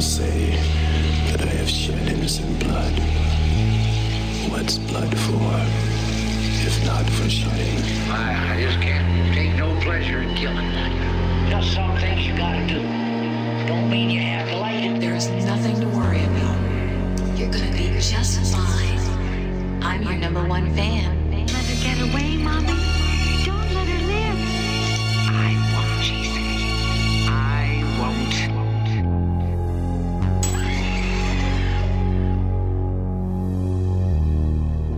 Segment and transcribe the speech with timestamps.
[0.00, 0.50] People say
[1.30, 2.94] that I have shed innocent blood.
[4.50, 5.52] What's blood for,
[6.64, 7.76] if not for shedding?
[8.10, 10.70] I, I just can't take no pleasure in killing.
[11.50, 12.80] Just some things you gotta do.
[13.68, 15.00] Don't mean you have to like it.
[15.02, 17.38] There's nothing to worry about.
[17.38, 19.82] You're gonna be just fine.
[19.82, 21.30] I'm your number one fan.
[21.30, 22.89] Let her get away, Mommy.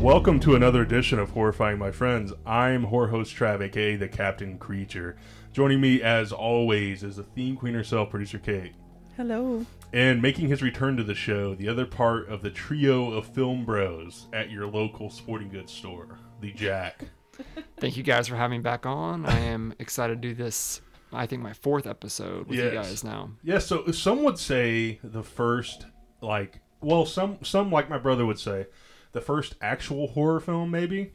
[0.02, 2.32] Welcome to another edition of Horrifying My Friends.
[2.44, 5.14] I'm horror host Trav, aka the Captain Creature.
[5.52, 8.72] Joining me, as always, is the theme queen herself, producer Kate.
[9.16, 9.64] Hello.
[9.92, 13.64] And making his return to the show, the other part of the trio of film
[13.64, 17.04] bros at your local sporting goods store, the Jack.
[17.76, 19.24] Thank you guys for having me back on.
[19.24, 20.80] I am excited to do this.
[21.12, 23.30] I think my fourth episode with you guys now.
[23.44, 25.86] Yeah, so some would say the first,
[26.20, 28.66] like, well, some some like my brother would say,
[29.12, 31.12] the first actual horror film, maybe.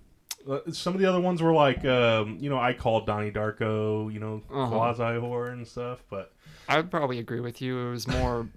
[0.50, 4.12] Uh, Some of the other ones were like, um, you know, I called Donnie Darko,
[4.14, 4.67] you know, Uh-huh.
[4.70, 6.04] quasi horror and stuff.
[6.09, 6.31] But
[6.70, 7.78] I would probably agree with you.
[7.88, 8.48] It was more,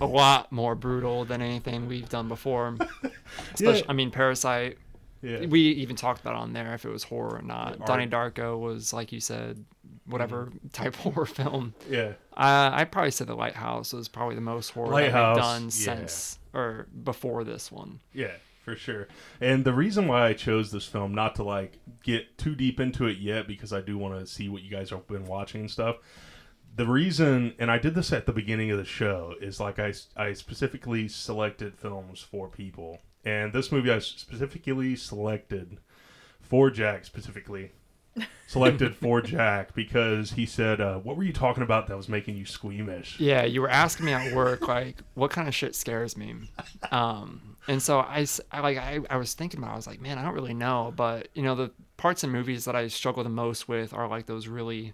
[0.00, 2.76] a lot more brutal than anything we've done before.
[3.54, 3.84] Especially, Yeah.
[3.88, 4.78] I mean, Parasite.
[5.22, 7.78] yeah, We even talked about on there if it was horror or not.
[7.80, 7.86] Art.
[7.86, 9.62] Donnie Darko was like you said,
[10.06, 10.68] whatever Mm-hmm.
[10.68, 11.74] type horror film.
[11.90, 15.62] yeah, Uh, I'd probably say The Lighthouse was probably the most horror Lighthouse, we've done
[15.64, 15.68] yeah.
[15.70, 18.00] since or before this one.
[18.14, 18.30] yeah,
[18.66, 19.06] for sure.
[19.40, 23.06] And the reason why I chose this film, not to like get too deep into
[23.06, 25.70] it yet, because I do want to see what you guys have been watching and
[25.70, 25.98] stuff.
[26.74, 29.94] The reason, and I did this at the beginning of the show, is like I,
[30.16, 32.98] I specifically selected films for people.
[33.24, 35.78] And this movie I specifically selected
[36.40, 37.70] for Jack, specifically
[38.46, 42.36] selected for Jack, because he said, uh, What were you talking about that was making
[42.36, 43.18] you squeamish?
[43.20, 46.34] Yeah, you were asking me at work like what kind of shit scares me,
[46.90, 49.70] um, and so I, I, like I, I was thinking about.
[49.70, 52.30] it, I was like, man, I don't really know, but you know the parts in
[52.30, 54.92] movies that I struggle the most with are like those really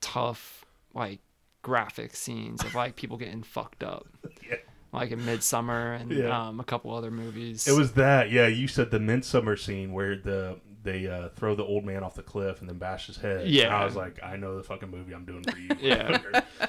[0.00, 1.20] tough like
[1.62, 4.06] graphic scenes of like people getting fucked up,
[4.48, 4.56] Yeah.
[4.92, 6.48] like in Midsommar and Yeah.
[6.48, 7.68] um, a couple other movies.
[7.68, 8.46] It was that, yeah.
[8.46, 12.22] You said the Midsommar scene where the they uh, throw the old man off the
[12.22, 13.46] cliff and then bash his head.
[13.48, 13.66] Yeah.
[13.66, 15.68] And I was like, I know the fucking movie I'm doing for you.
[15.80, 16.18] Yeah.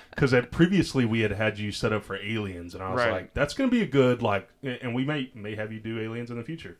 [0.10, 3.12] Because previously we had had you set up for Aliens, and I was Right.
[3.12, 6.30] like, that's gonna be a good like, and we may may have you do Aliens
[6.32, 6.78] in the future.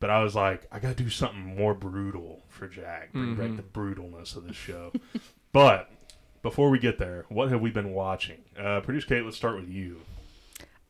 [0.00, 3.56] But I was like, I gotta do something more brutal for Jack, bring back Mhm.
[3.56, 4.92] the brutalness of the show.
[5.52, 5.90] but
[6.42, 8.38] before we get there, what have we been watching?
[8.58, 10.00] Uh, Producer Kate, let's start with you.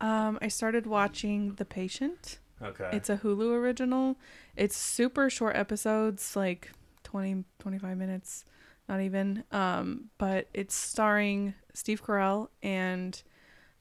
[0.01, 2.39] Um, I started watching The Patient.
[2.63, 2.91] Okay.
[2.93, 4.17] It's a Hulu original.
[4.57, 6.71] It's super short episodes, like
[7.05, 8.45] 20, 25 minutes,
[8.89, 9.45] not even.
[9.51, 13.21] Um, but it's starring Steve Carell and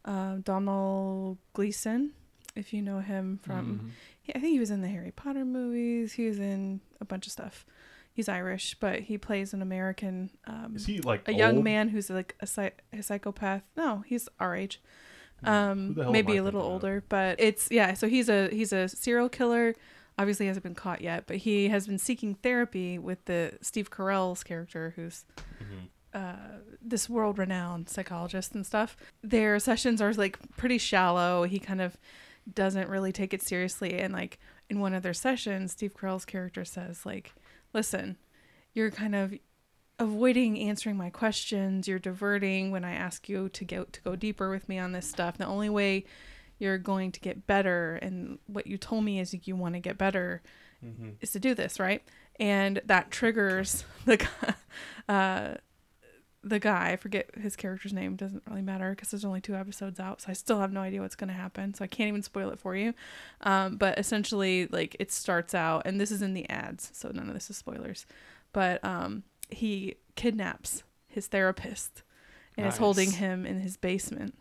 [0.06, 2.12] uh, Donald Gleeson,
[2.56, 3.80] if you know him from.
[3.80, 3.90] Mhm.
[4.22, 6.14] he- I think he was in the Harry Potter movies.
[6.14, 7.66] He was in a bunch of stuff.
[8.14, 10.30] He's Irish, but he plays an American.
[10.46, 13.64] Um, Is he like a young man who's like a, a psychopath.
[13.78, 14.82] No, he's our age.
[15.42, 15.48] Hmm.
[15.48, 17.94] Um, maybe a little older, but it's yeah.
[17.94, 19.76] So he's a he's a serial killer.
[20.18, 24.44] Obviously, hasn't been caught yet, but he has been seeking therapy with the Steve Carell's
[24.44, 25.24] character, who's
[25.62, 25.88] Mhm.
[26.14, 28.98] uh, this world-renowned psychologist and stuff.
[29.24, 31.44] Their sessions are like pretty shallow.
[31.44, 31.98] He kind of
[32.54, 34.40] doesn't really take it seriously, and like
[34.70, 37.34] in one of their sessions, Steve Carell's character says like,
[37.74, 38.18] "Listen,
[38.74, 39.34] you're kind of
[40.00, 41.88] avoiding answering my questions.
[41.88, 45.08] You're diverting when I ask you to go to go deeper with me on this
[45.10, 45.38] stuff.
[45.38, 46.06] The only way
[46.58, 49.98] you're going to get better and what you told me is you want to get
[49.98, 50.42] better
[50.84, 51.16] Mhm.
[51.22, 52.02] is to do this, right?
[52.40, 54.56] And that triggers the guy,
[55.08, 55.56] uh
[56.42, 60.00] the guy, I forget his character's name, doesn't really matter because there's only two episodes
[60.00, 62.24] out, so I still have no idea what's going to happen, so I can't even
[62.24, 62.94] spoil it for you.
[63.42, 67.28] Um, but essentially, like, it starts out, and this is in the ads, so none
[67.28, 68.06] of this is spoilers,
[68.54, 72.04] but um, he kidnaps his therapist
[72.58, 74.36] and is holding him in his basement,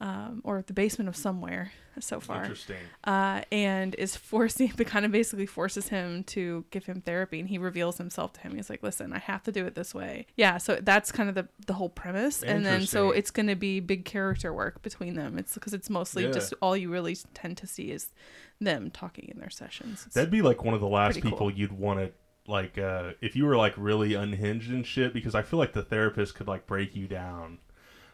[0.00, 2.76] um, or the basement of somewhere so far Interesting.
[3.02, 7.48] uh, and is forcing, but kind of basically forces him to give him therapy, and
[7.48, 8.54] he reveals himself to him.
[8.54, 11.34] He's like, "Listen, I have to do it this way." Yeah, so that's kind of
[11.34, 15.14] the the whole premise, and then so it's going to be big character work between
[15.14, 15.36] them.
[15.36, 16.30] It's because it's mostly Yeah.
[16.30, 18.12] just all you really tend to see is
[18.60, 20.02] them talking in their sessions.
[20.02, 21.50] It's- That'd be like one of the last people cool.
[21.50, 22.12] you'd want to
[22.48, 25.82] like uh if you were like really unhinged and shit because I feel like the
[25.82, 27.58] therapist could like break you down.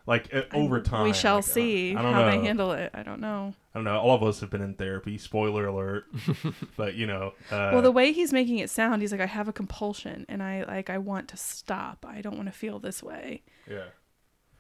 [0.06, 1.04] Like uh, over time.
[1.04, 2.30] we shall like, uh, see I don't how know.
[2.30, 2.90] they handle it.
[2.92, 3.54] I don't know.
[3.74, 3.98] I don't know.
[3.98, 5.16] All of us have been in therapy.
[5.16, 6.04] Spoiler alert.
[6.76, 9.48] but you know, uh, well, the way he's making it sound, he's like, "I have
[9.48, 12.04] a compulsion, and I like I want to stop.
[12.06, 13.86] I don't want to feel this way." yeah.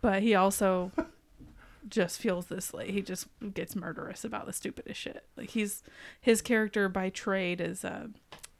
[0.00, 0.92] but he also
[1.88, 5.26] just feels this like he just gets murderous about the stupidest shit.
[5.36, 5.82] Like he's
[6.22, 8.08] his character by trade is a,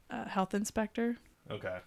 [0.09, 1.17] a health inspector.
[1.49, 1.77] Okay.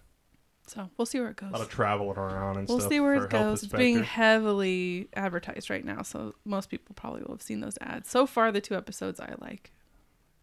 [0.67, 1.49] So we'll see where it goes.
[1.49, 2.91] A lot of traveling around and We'll stuff.
[2.91, 3.63] see where it health goes.
[3.63, 8.09] It's being heavily advertised right now, so most people probably will have seen those ads.
[8.09, 9.71] So far, the two episodes I like.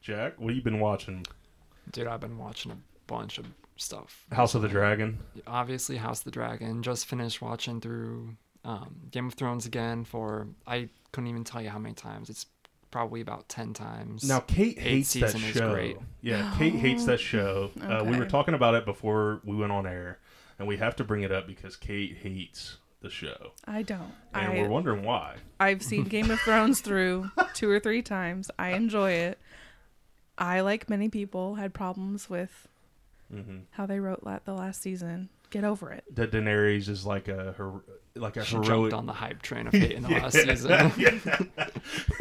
[0.00, 1.24] Jack, what have you been watching?
[1.92, 2.76] Dude, I've been watching a
[3.06, 3.46] bunch of
[3.76, 4.26] stuff.
[4.32, 5.18] House of the Dragon.
[5.46, 6.82] Obviously, House of the Dragon.
[6.82, 11.70] Just finished watching through um, Game of Thrones again for I couldn't even tell you
[11.70, 12.30] how many times.
[12.30, 12.46] It's
[12.96, 14.26] probably about ten times.
[14.26, 15.70] Now Kate hates that show.
[15.70, 15.98] great.
[16.22, 17.70] Yeah, Kate hates that show.
[17.78, 20.18] Uh, we were talking about it before we went on air,
[20.58, 24.12] and we have to bring it up because Kate hates the show, I don't.
[24.32, 25.36] and I we're wondering why.
[25.60, 28.50] I've seen Game of Thrones through two or three times.
[28.58, 29.38] I enjoy it.
[30.38, 32.66] I, like many people, had problems with
[33.30, 35.28] hmm how they wrote la- the last season.
[35.56, 36.04] Get over it.
[36.14, 37.72] That Daenerys is like a her,
[38.14, 38.90] like a she heroic.
[38.90, 40.92] jumped on the hype train of Fate in the last season.
[40.98, 41.66] yeah,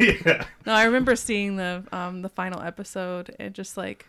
[0.00, 0.44] yeah.
[0.64, 4.06] No, I remember seeing the um the final episode and just like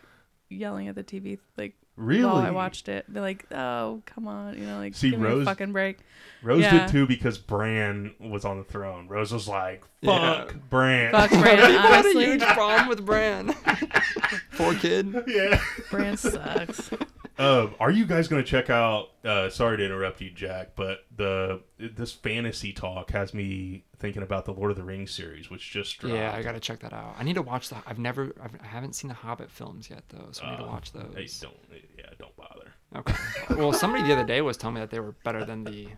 [0.48, 2.24] yelling at the TV like Really?
[2.24, 3.12] while I watched it.
[3.12, 5.98] Be like, oh come on, you know, like See, give me Rose- a fucking break.
[6.42, 6.86] Rose Yeah.
[6.86, 9.08] did too because Bran was on the throne.
[9.08, 10.44] Rose was like, Yeah.
[10.46, 13.52] "Fuck Bran." Fuck Bran, I've a huge problem with Bran.
[14.56, 15.12] Poor kid.
[15.26, 15.60] yeah.
[15.90, 16.88] Bran sucks.
[17.38, 19.10] Um, are you guys going to check out?
[19.24, 24.44] Uh, sorry to interrupt you, Jack, but the this fantasy talk has me thinking about
[24.44, 26.16] the Lord of the Rings series, which just dropped.
[26.16, 27.14] Yeah, I gotta check that out.
[27.18, 27.76] I need to watch the.
[27.86, 28.32] I've never.
[28.42, 30.92] I've, I haven't seen the Hobbit films yet though, so I need to Uh, watch
[30.92, 31.12] those.
[31.14, 31.54] Hey, don't.
[31.96, 32.72] Yeah, don't bother.
[32.96, 33.14] Okay.
[33.50, 35.88] well, somebody the other day was telling me that they were better than the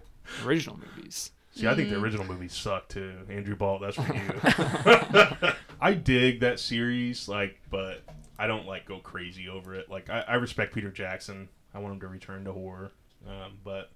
[0.44, 1.30] original movies.
[1.52, 1.92] See, I think Mm.
[1.92, 3.12] the original movies suck too.
[3.28, 5.50] Andrew Balt, that's for you.
[5.80, 8.02] I dig that series, like, but
[8.40, 9.90] I don't like go crazy over it.
[9.90, 11.48] Like, I, I respect Peter Jackson.
[11.74, 12.92] I want him to return to horror,
[13.28, 13.90] um, but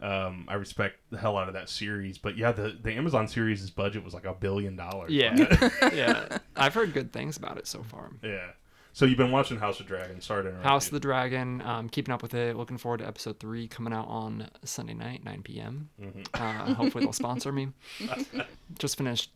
[0.00, 2.18] um, I respect the hell out of that series.
[2.18, 5.10] But yeah, the the Amazon series' budget was like a billion dollars.
[5.12, 5.36] Yeah,
[5.92, 6.38] yeah.
[6.56, 8.10] I've heard good things about it so far.
[8.22, 8.48] yeah.
[8.94, 10.20] So you've been watching House of Dragon.
[10.20, 10.66] Sorry to interrupt.
[10.66, 11.62] House of the Dragon.
[11.62, 12.56] Um, keeping up with it.
[12.56, 15.90] Looking forward to episode three coming out on Sunday night, 9 p.m.
[16.02, 16.22] Mm-hmm.
[16.34, 17.68] Uh, hopefully they'll sponsor me.
[18.78, 19.30] Just finished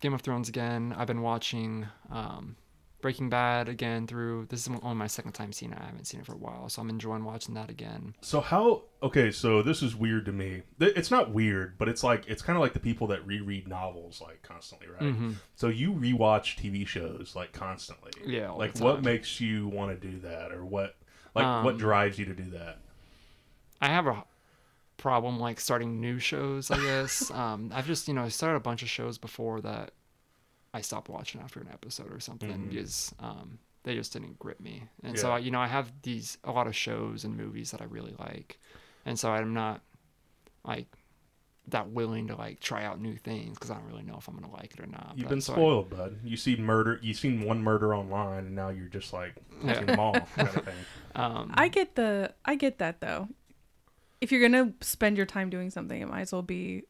[0.00, 0.92] Game of Thrones again.
[0.98, 2.56] I've been watching um,
[3.04, 4.46] Breaking Bad again through.
[4.46, 5.78] This is only my second time seeing it.
[5.78, 8.16] I haven't seen it for a while, so I'm enjoying watching that again.
[8.22, 8.84] So how?
[9.02, 10.62] Okay, so this is weird to me.
[10.80, 14.22] It's not weird, but it's like it's kind of like the people that reread novels
[14.22, 15.02] like constantly, right?
[15.02, 15.32] Mm-hmm.
[15.54, 18.12] So you rewatch TV shows like constantly.
[18.24, 20.96] Yeah, Like what makes you want to do that, or what?
[21.34, 22.78] Like what Um, drives you to do that?
[23.82, 24.24] I have a
[24.96, 26.70] problem like starting new shows.
[26.70, 29.90] I guess um, I've just you know I started a bunch of shows before that
[30.74, 32.68] I stopped watching after an episode or something Mhm.
[32.70, 34.82] because um, they just didn't grip me.
[35.02, 35.34] And so Yeah.
[35.34, 38.14] I, you know I have these a lot of shows and movies that I really
[38.18, 38.58] like,
[39.06, 39.80] and so I'm not
[40.64, 40.86] like
[41.68, 44.34] that willing to like try out new things because I don't really know if I'm
[44.34, 45.12] gonna like it or not.
[45.16, 46.18] You've But been so I- spoiled, bud.
[46.24, 46.98] You see murder.
[47.02, 49.34] You seen one murder online, and now you're just like
[49.64, 49.82] Yeah.
[49.82, 50.74] them all, kind of thing.
[51.14, 53.28] um, I get the I get that though.
[54.20, 56.84] If you're gonna spend your time doing something, it might as well be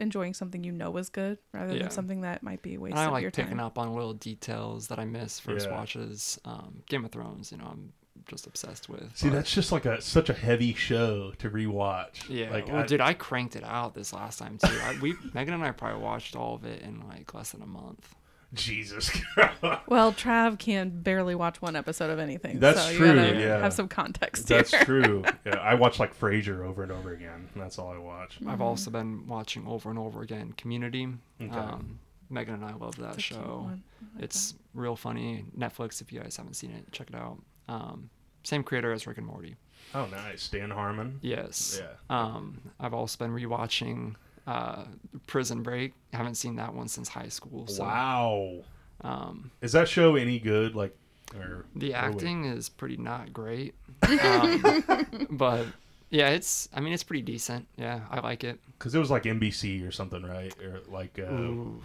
[0.00, 1.82] enjoying something you know is good rather Yeah.
[1.82, 3.94] than something that might be a waste And I of like your picking up on
[3.94, 5.76] little details that I miss first Yeah.
[5.78, 6.38] watches.
[6.44, 7.92] Um, Game of Thrones, you know, I'm
[8.26, 9.16] just obsessed with.
[9.16, 12.28] See, but- that's just like a such a heavy show to rewatch.
[12.28, 14.68] Yeah, like well, I- dude, I cranked it out this last time too.
[14.82, 17.66] I, we Megan and I probably watched all of it in like less than a
[17.66, 18.14] month.
[18.54, 19.10] Jesus.
[19.86, 22.58] Well, Trav can barely watch one episode of anything.
[22.60, 23.58] That's so true, gotta yeah.
[23.58, 24.84] Have some context That's here.
[24.84, 25.24] true.
[25.44, 27.48] Yeah, I watch like Frasier over and over again.
[27.56, 28.38] That's all I watch.
[28.46, 31.08] I've also been watching over and over again Community.
[31.40, 31.50] Okay.
[31.50, 31.98] Um,
[32.30, 33.66] Megan and I love that It's show.
[33.70, 33.78] like
[34.22, 35.44] It's real funny.
[35.58, 37.38] Netflix, if you guys haven't seen it, check it out.
[37.68, 38.10] Um,
[38.44, 39.56] same creator as Rick and Morty.
[39.94, 40.48] Oh, nice.
[40.48, 41.18] Dan Harmon.
[41.22, 41.80] Yes.
[41.82, 41.88] Yeah.
[42.16, 44.14] Um, I've also been rewatching
[44.50, 44.84] uh,
[45.26, 45.92] Prison Break.
[46.12, 47.66] haven't seen that one since high school.
[47.68, 48.56] So, Wow.
[49.02, 50.74] Um, Is that show any good?
[50.74, 50.96] Like,
[51.36, 53.74] or the acting is pretty not great.
[54.10, 55.66] Um, but
[56.10, 56.68] yeah, it's.
[56.74, 57.68] I mean, it's pretty decent.
[57.76, 58.58] Yeah, I like it.
[58.78, 60.52] Because it was like NBC or something, right?
[60.62, 61.80] Or like, uh, Ooh,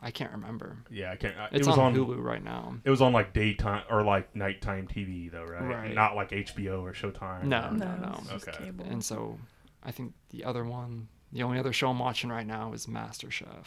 [0.00, 0.78] I can't remember.
[0.90, 1.36] yeah, I can't.
[1.36, 2.74] I- It's it was on, on, Hulu right now.
[2.84, 5.62] It was on like daytime or like nighttime TV though, right?
[5.62, 5.94] Right.
[5.94, 7.44] Not like HBO or Showtime.
[7.44, 8.20] No, or- No, no.
[8.34, 8.64] it's Okay.
[8.64, 8.86] cable.
[8.88, 9.38] And so,
[9.84, 13.66] I think the other one, the only other show I'm watching right now is MasterChef.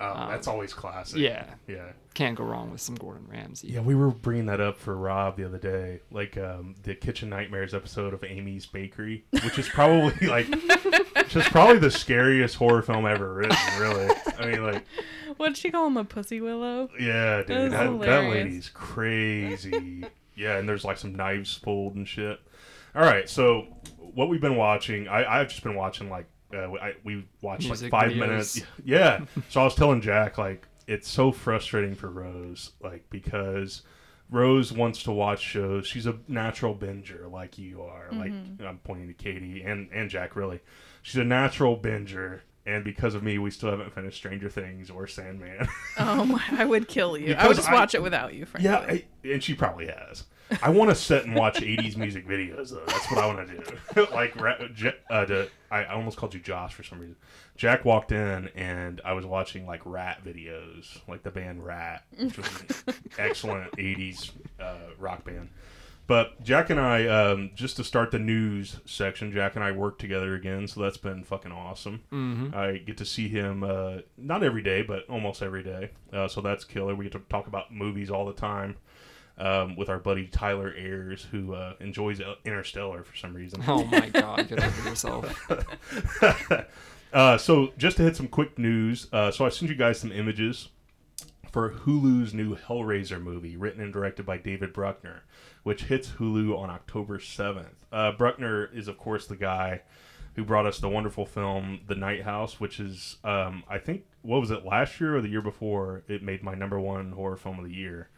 [0.00, 1.16] Oh, that's always classic.
[1.16, 1.88] Um, Yeah, Yeah.
[2.14, 3.66] can't go wrong with some Gordon Ramsay.
[3.68, 7.28] Yeah, we were bringing that up for Rob the other day, like um, the Kitchen
[7.28, 10.46] Nightmares episode of Amy's Bakery, which is probably like,
[11.28, 13.56] just probably the scariest horror film ever written.
[13.80, 14.08] Really,
[14.38, 14.84] I mean, like,
[15.36, 15.96] What'd she call him?
[15.96, 16.90] A pussy willow?
[17.00, 20.04] yeah, dude, was that, that lady's crazy.
[20.36, 22.38] yeah, and there's like some knives pulled and shit.
[22.94, 23.66] All right, so
[23.98, 27.92] what we've been watching, I, I've just been watching like Uh, I, we watched Music
[27.92, 28.18] like five videos.
[28.18, 28.60] minutes.
[28.84, 29.24] Yeah.
[29.50, 33.82] so I was telling Jack like it's so frustrating for Rose, like because
[34.30, 35.86] Rose wants to watch shows.
[35.86, 38.08] She's a natural binger, like you are.
[38.12, 38.32] Like
[38.66, 40.36] I'm pointing to Katie and and Jack.
[40.36, 40.60] Really,
[41.02, 42.40] she's a natural binger.
[42.68, 45.66] And because of me, we still haven't finished Stranger Things or Sandman.
[46.00, 46.42] Oh my!
[46.52, 47.34] I would kill you.
[47.34, 48.70] I would just I- watch it without you, frankly.
[48.70, 50.24] Yeah, I, and she probably has.
[50.62, 52.84] I want to sit and watch '80s music videos though.
[52.86, 53.56] That's what I want to
[53.94, 54.06] do.
[54.12, 54.36] like,
[55.10, 57.16] uh, I, I almost called you Josh for some reason.
[57.56, 62.36] Jack walked in and I was watching like Ratt videos, like the band Ratt, which
[62.36, 62.46] was
[62.86, 65.48] an excellent '80s uh, rock band.
[66.08, 69.98] But Jack and I, um, just to start the news section, Jack and I work
[69.98, 72.00] together again, so that's been fucking awesome.
[72.10, 72.56] Mm-hmm.
[72.56, 75.90] I get to see him uh, not every day, but almost every day.
[76.10, 76.94] Uh, so that's killer.
[76.94, 78.76] We get to talk about movies all the time
[79.36, 83.62] um, with our buddy Tyler Ayers, who uh, enjoys Interstellar for some reason.
[83.68, 85.50] Oh my god, get over yourself.
[87.12, 90.12] uh, so just to hit some quick news, uh, so I sent you guys some
[90.12, 90.70] images
[91.58, 95.24] for Hulu's new Hellraiser movie, written and directed by David Bruckner,
[95.64, 97.74] which hits Hulu on October seventh.
[97.90, 99.82] Uh, Bruckner is, of course, the guy
[100.36, 104.38] who brought us the wonderful film The Night House, which is, um, I think, what
[104.40, 106.04] was it last year or the year before?
[106.06, 108.08] It made my number one horror film of the year.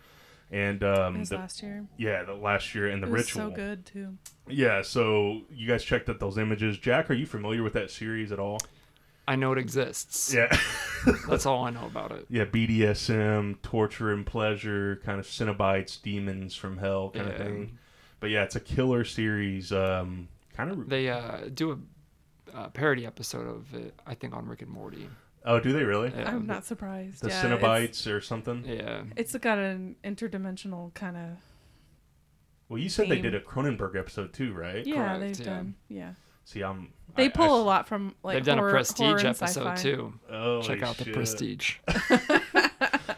[0.50, 1.86] And um, It was the- last year.
[1.96, 3.48] yeah, the last year and the it was ritual.
[3.48, 4.18] so good too.
[4.48, 6.76] Yeah, so you guys checked out those images.
[6.76, 8.58] Jack, are you familiar with that series at all?
[9.30, 10.34] I know it exists.
[10.34, 10.50] Yeah.
[11.28, 12.26] That's all I know about it.
[12.28, 17.78] yeah, BDSM, torture and pleasure, kind of Cenobites, demons from hell kind of thing.
[18.18, 19.72] But yeah, it's a killer series.
[19.72, 20.88] Um, kind of.
[20.88, 21.70] They uh, do
[22.52, 25.08] a uh, parody episode of it, I think, on Rick and Morty.
[25.44, 26.12] Oh, do they really?
[26.14, 27.22] Yeah, I'm not surprised.
[27.22, 28.64] The yeah, Cenobites or something?
[28.66, 29.04] Yeah.
[29.16, 31.28] It's, it's got an interdimensional kind of.
[32.68, 34.84] Well, you said they did a Cronenberg episode too, right?
[34.84, 35.46] Yeah, Correct, they've yeah.
[35.46, 35.74] done.
[35.88, 36.12] Yeah,
[36.44, 36.92] See, I'm.
[37.16, 39.74] they I- pull I a lot from like They've done horror, a Prestige episode sci-fi.
[39.76, 40.14] too.
[40.30, 41.10] Holy Check out the.
[41.12, 41.76] Prestige.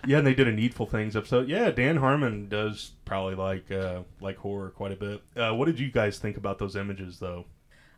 [0.04, 1.48] Yeah, and they did a Needful Things episode.
[1.48, 5.22] Yeah, Dan Harmon does probably like uh, like horror quite a bit.
[5.36, 7.44] Uh, what did you guys think about those images, though?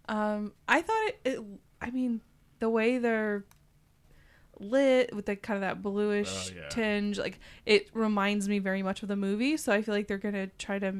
[0.06, 1.40] Um, I thought it, it.
[1.80, 2.20] I mean,
[2.58, 3.46] the way they're
[4.60, 6.68] lit with the kind of that bluish Oh, yeah.
[6.68, 9.56] tinge, like it reminds me very much of the movie.
[9.56, 10.96] So I feel like they're gonna try to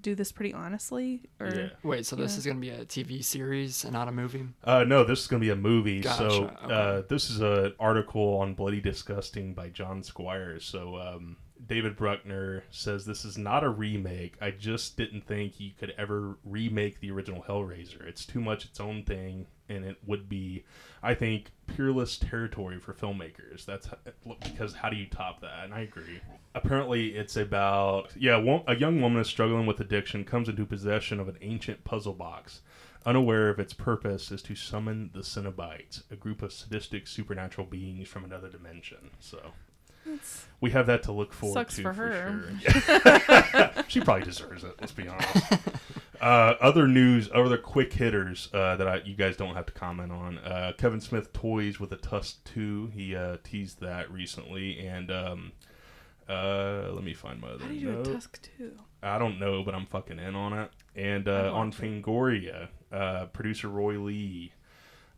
[0.00, 1.22] do this pretty honestly.
[1.40, 1.68] Or Yeah.
[1.82, 2.38] Wait, so this Yeah.
[2.38, 4.46] is gonna be a TV series and not a movie?
[4.64, 6.02] Uh, no, this is going to be a movie.
[6.02, 10.64] So Gotcha, uh, this is an article on Bloody Disgusting by John Squires.
[10.64, 11.36] So um,
[11.66, 14.34] David Bruckner says this is not a remake.
[14.40, 18.06] I just didn't think you could ever remake the original Hellraiser.
[18.06, 20.64] It's too much its own thing, and it would be,
[21.02, 23.64] I think, peerless territory for filmmakers.
[23.64, 23.88] That's
[24.42, 25.64] because how do you top that?
[25.64, 26.20] And I agree.
[26.54, 31.28] Apparently, it's about yeah, a young woman is struggling with addiction, comes into possession of
[31.28, 32.60] an ancient puzzle box.
[33.04, 38.08] Unaware of its purpose is to summon the Cenobites, a group of sadistic supernatural beings
[38.08, 39.10] from another dimension.
[39.20, 39.52] So
[40.04, 42.56] It's- we have that to look forward Sucks to for her.
[42.64, 43.84] sure.
[43.88, 44.74] she probably deserves it.
[44.80, 45.52] Let's be honest.
[46.26, 50.10] Uh, other news, other quick hitters uh, that I, you guys don't have to comment
[50.10, 50.38] on.
[50.38, 52.90] Uh, Kevin Smith toys with a Tusk Two.
[52.92, 55.52] He uh, teased that recently, and um,
[56.28, 58.72] uh, let me find my other how do you do a tusk too?
[59.04, 60.70] I don't know, but I'm fucking in on it.
[60.96, 61.70] And uh, on.
[61.70, 64.52] Fangoria, uh, producer Roy Lee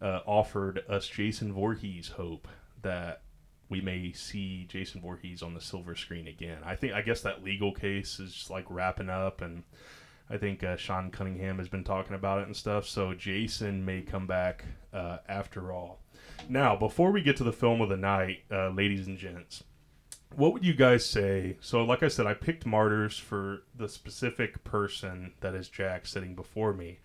[0.02, 2.46] uh, offered us Jason Voorhees hope
[2.82, 3.22] that
[3.70, 6.58] we may see Jason Voorhees on the silver screen again.
[6.66, 9.62] I think I guess that legal case is just like wrapping up, and
[10.30, 12.86] I think uh, Sean Cunningham has been talking about it and stuff.
[12.86, 16.00] So Jason may come back uh, after all.
[16.48, 19.64] Now, before we get to the film of the night, uh, ladies and gents,
[20.34, 21.56] what would you guys say?
[21.60, 26.34] So, like I said, I picked Martyrs for the specific person that is Jack sitting
[26.34, 26.98] before me.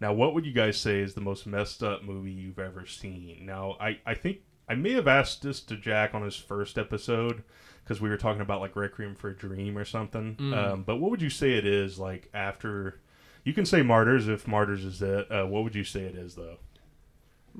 [0.00, 3.44] Now, what would you guys say is the most messed up movie you've ever seen?
[3.44, 7.42] Now, I, I think I may have asked this to Jack on his first episode
[7.88, 10.36] because we were talking about like Requiem for a Dream or something.
[10.36, 10.56] Mm.
[10.56, 13.00] Um, but what would you say it is like after?
[13.44, 15.30] You can say Martyrs if Martyrs is it.
[15.32, 16.58] Uh, what would you say it is though?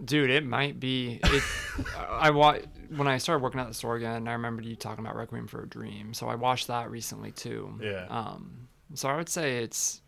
[0.05, 1.19] Dude, it might be.
[1.25, 1.43] It,
[2.11, 2.59] I wa-
[2.95, 4.29] when I started working at the store again.
[4.29, 7.79] I remembered you talking about Requiem for a Dream, so I watched that recently too.
[7.83, 8.07] Yeah.
[8.11, 8.69] Um.
[8.95, 10.03] So I would say it's.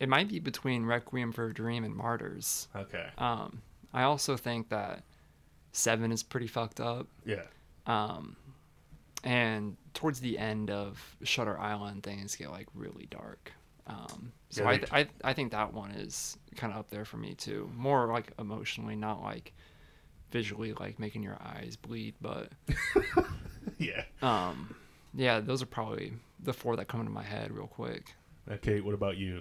[0.00, 2.68] It might be between Requiem for a Dream and Martyrs.
[2.74, 3.06] Okay.
[3.18, 3.60] Um.
[3.92, 5.04] I also think that
[5.72, 7.08] Seven is pretty fucked up.
[7.26, 7.42] Yeah.
[7.86, 8.36] Um.
[9.24, 13.52] And towards the end of Shutter Island, things get like really dark.
[13.86, 17.04] Um, so Yeah, I, th- I I think that one is kind of up there
[17.04, 17.70] for me too.
[17.76, 19.52] More like emotionally, not like
[20.30, 22.14] visually, like making your eyes bleed.
[22.20, 22.52] But
[23.78, 24.04] Yeah.
[24.22, 24.74] um,
[25.14, 28.14] yeah, those are probably the four that come into my head real quick.
[28.50, 28.80] Okay.
[28.80, 29.40] What about you?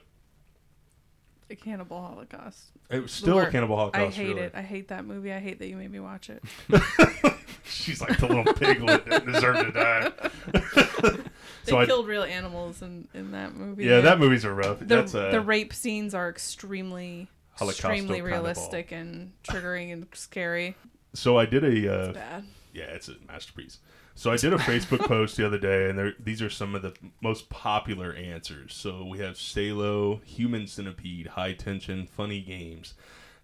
[1.50, 2.72] A Cannibal Holocaust.
[2.90, 4.18] It was still a Cannibal holocaust.
[4.18, 4.42] I hate really.
[4.42, 4.52] it.
[4.56, 5.32] I hate that movie.
[5.34, 6.44] I hate that you made me watch it.
[7.66, 11.20] She's like the little piglet that deserved to die.
[11.66, 13.86] They so I, killed real animals in, in that movie.
[13.86, 14.80] yeah, that movie's a rough.
[14.80, 17.30] The, That's a the rape scenes are extremely,
[17.62, 18.32] extremely Cannibal.
[18.32, 20.76] realistic and triggering and scary.
[21.14, 22.44] So I did a uh, Bad.
[22.74, 23.80] yeah, it's a masterpiece.
[24.15, 26.82] So I did a Facebook post the other day, and there, these are some of
[26.84, 28.74] the most popular answers.
[28.74, 32.93] So we have Salo, Human Centipede, High Tension, Funny Games,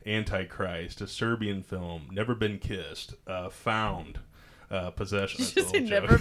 [0.06, 4.20] Antichrist, a Serbian film, Never Been Kissed, uh, Found,
[4.70, 5.44] uh, Possession.
[5.44, 6.18] Did that's you a say Never.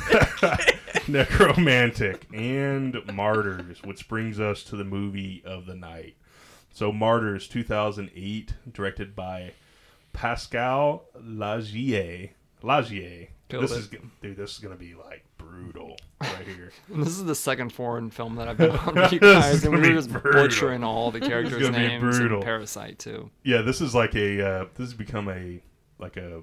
[1.08, 6.16] Nekromantik, and Martyrs, which brings us to the movie of the night.
[6.72, 9.52] So Martyrs, 2008, directed by
[10.12, 12.30] Pascal Laugier.
[12.62, 13.28] Laugier.
[13.48, 13.78] Killed this it.
[13.78, 13.88] is
[14.20, 14.36] dude.
[14.36, 16.70] This is gonna be like brutal right here.
[16.90, 19.80] This is the second foreign film that I've been on with you guys, and we
[19.80, 20.32] were just brutal.
[20.42, 22.36] butchering all the characters' names brutal.
[22.38, 23.30] and Parasite too.
[23.44, 24.46] yeah, this is like a.
[24.46, 25.62] Uh, this has become a
[25.98, 26.42] like a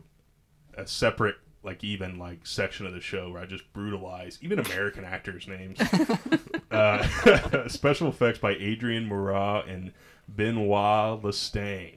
[0.78, 5.04] a separate like even like section of the show where I just brutalize even American
[5.06, 5.80] actors' names.
[6.72, 9.92] uh, special effects by Adrian Murat and
[10.28, 11.94] Benoit Lestang.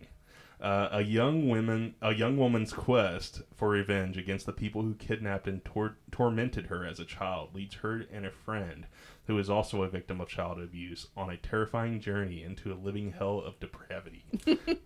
[0.60, 5.46] Uh, a young woman, a young woman's quest for revenge against the people who kidnapped
[5.46, 8.86] and tor- tormented her as a child leads her and a friend,
[9.26, 13.12] who is also a victim of child abuse, on a terrifying journey into a living
[13.12, 14.24] hell of depravity.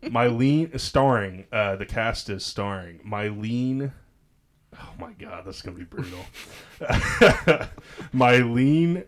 [0.02, 3.92] Mylene, starring, uh, the cast is starring Mylene.
[4.78, 6.24] Oh my god, this is gonna be brutal.
[8.14, 9.04] Mylene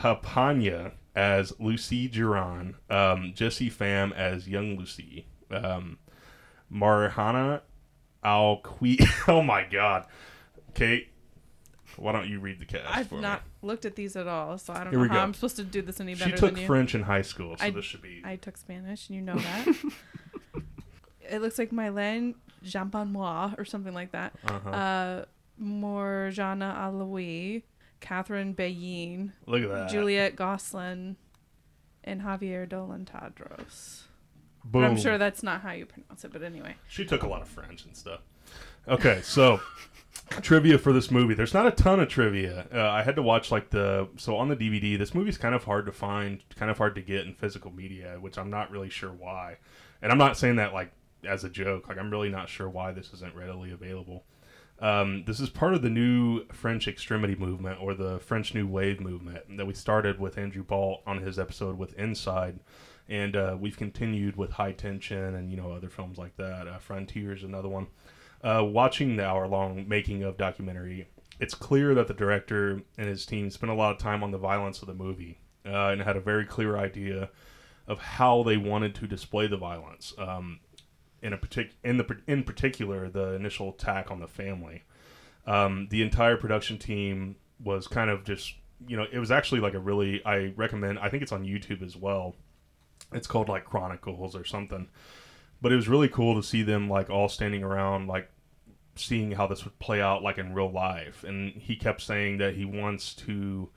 [0.00, 5.98] Hapanya as Lucy Giron, um, Jesse Pham as young Lucy, um,
[6.72, 7.62] Marhana
[8.22, 8.62] Al
[9.28, 10.06] Oh my god,
[10.74, 11.08] Kate,
[11.96, 14.84] why don't you read the cast I've not looked at these at all, so I
[14.84, 15.20] don't Here know how go.
[15.20, 16.18] I'm supposed to do this any me?
[16.18, 16.58] better She took.
[16.58, 18.22] French in high school, so I- this should be.
[18.24, 19.66] I took Spanish, and you know that.
[21.20, 24.34] it looks like Mylène Jampanois or something like that.
[24.46, 24.70] uh-huh.
[24.70, 25.24] Uh,
[25.60, 27.62] Morjana Alaoui,
[28.00, 31.16] Catherine Bayin, Look at that, Juliette Gosselin,
[32.04, 33.06] and Javier Dolan
[34.70, 34.84] Boom.
[34.84, 36.74] I'm sure that's not how you pronounce it, but anyway.
[36.88, 38.20] She took a lot of French and stuff.
[38.88, 39.60] Okay, so
[40.42, 41.34] trivia for this movie.
[41.34, 42.66] There's not a ton of trivia.
[42.72, 44.98] Uh, I had to watch like the so on the DVD.
[44.98, 48.18] This movie's kind of hard to find, kind of hard to get in physical media,
[48.20, 49.56] which I'm not really sure why.
[50.02, 50.92] And I'm not saying that like
[51.26, 51.88] as a joke.
[51.88, 54.24] Like I'm really not sure why this isn't readily available.
[54.78, 59.00] Um, this is part of the new French extremity movement or the French New Wave
[59.00, 62.60] movement that we started with Andrew Ball on his episode with Inside,
[63.08, 66.66] and uh, we've continued with High Tension and you know other films like that.
[66.66, 67.86] Uh, Frontiers, another one.
[68.42, 71.08] Uh, watching the hour-long making of documentary,
[71.40, 74.38] it's clear that the director and his team spent a lot of time on the
[74.38, 77.30] violence of the movie uh, and had a very clear idea
[77.88, 80.12] of how they wanted to display the violence.
[80.18, 80.60] Um,
[81.22, 84.84] in a partic- in the in particular the initial attack on the family.
[85.46, 88.54] Um, the entire production team was kind of just
[88.86, 91.82] you know it was actually like a really I recommend I think it's on YouTube
[91.82, 92.36] as well.
[93.16, 94.88] It's called like Chronicles or something,
[95.60, 98.30] but it was really cool to see them like all standing around like
[98.94, 101.24] seeing how this would play out like in real life.
[101.24, 103.70] And he kept saying that he wants to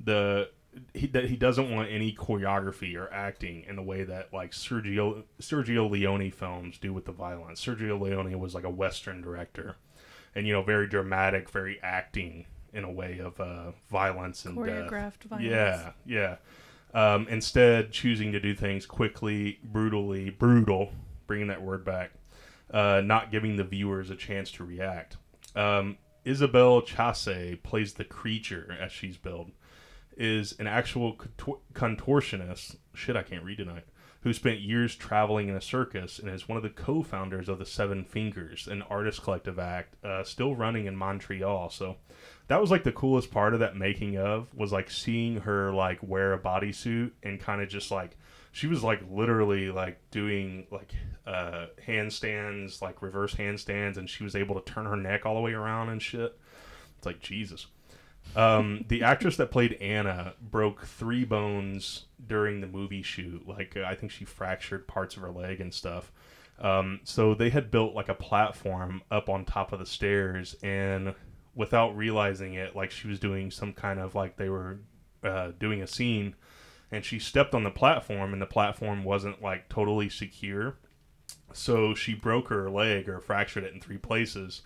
[0.00, 0.50] the
[0.94, 5.24] he, that he doesn't want any choreography or acting in the way that like Sergio
[5.40, 7.64] Sergio Leone films do with the violence.
[7.64, 9.76] Sergio Leone was like a Western director,
[10.34, 14.90] and you know very dramatic, very acting in a way of uh, violence and death.
[14.90, 15.50] Choreographed violence.
[15.50, 16.36] Yeah, yeah.
[16.94, 20.92] Um, instead, choosing to do things quickly, brutally, brutal,
[21.26, 22.12] bringing that word back,
[22.70, 25.16] uh, not giving the viewers a chance to react.
[25.56, 29.50] Um, Isabelle Chasse plays the creature as she's billed
[30.16, 31.18] is an actual
[31.72, 32.76] contortionist.
[32.94, 33.84] Shit, I can't read tonight.
[34.22, 37.66] Who spent years traveling in a circus and is one of the co-founders of the
[37.66, 41.70] Seven Fingers, an artist collective act uh, still running in Montreal.
[41.70, 41.96] So
[42.48, 45.98] that was like the coolest part of that making of was like seeing her like
[46.02, 48.16] wear a bodysuit and kind of just like
[48.52, 50.92] she was like literally like doing like
[51.26, 55.40] uh handstands like reverse handstands and she was able to turn her neck all the
[55.40, 56.38] way around and shit
[56.96, 57.66] it's like jesus
[58.36, 63.46] um, the actress that played Anna broke three bones during the movie shoot.
[63.46, 66.12] Like I think she fractured parts of her leg and stuff.
[66.60, 71.14] Um, so they had built like a platform up on top of the stairs, and
[71.54, 74.80] without realizing it, like she was doing some kind of like they were
[75.22, 76.34] uh, doing a scene,
[76.90, 80.76] and she stepped on the platform, and the platform wasn't like totally secure.
[81.52, 84.62] So she broke her leg or fractured it in three places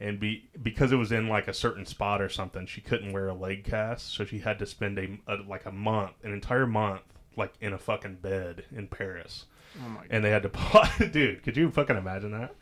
[0.00, 3.26] and be because it was in like a certain spot or something she couldn't wear
[3.26, 6.68] a leg cast so she had to spend a, a like a month an entire
[6.68, 7.02] month
[7.38, 9.46] like in a fucking bed in Paris,
[9.76, 11.08] Oh my and they had to.
[11.12, 12.54] Dude, could you fucking imagine that?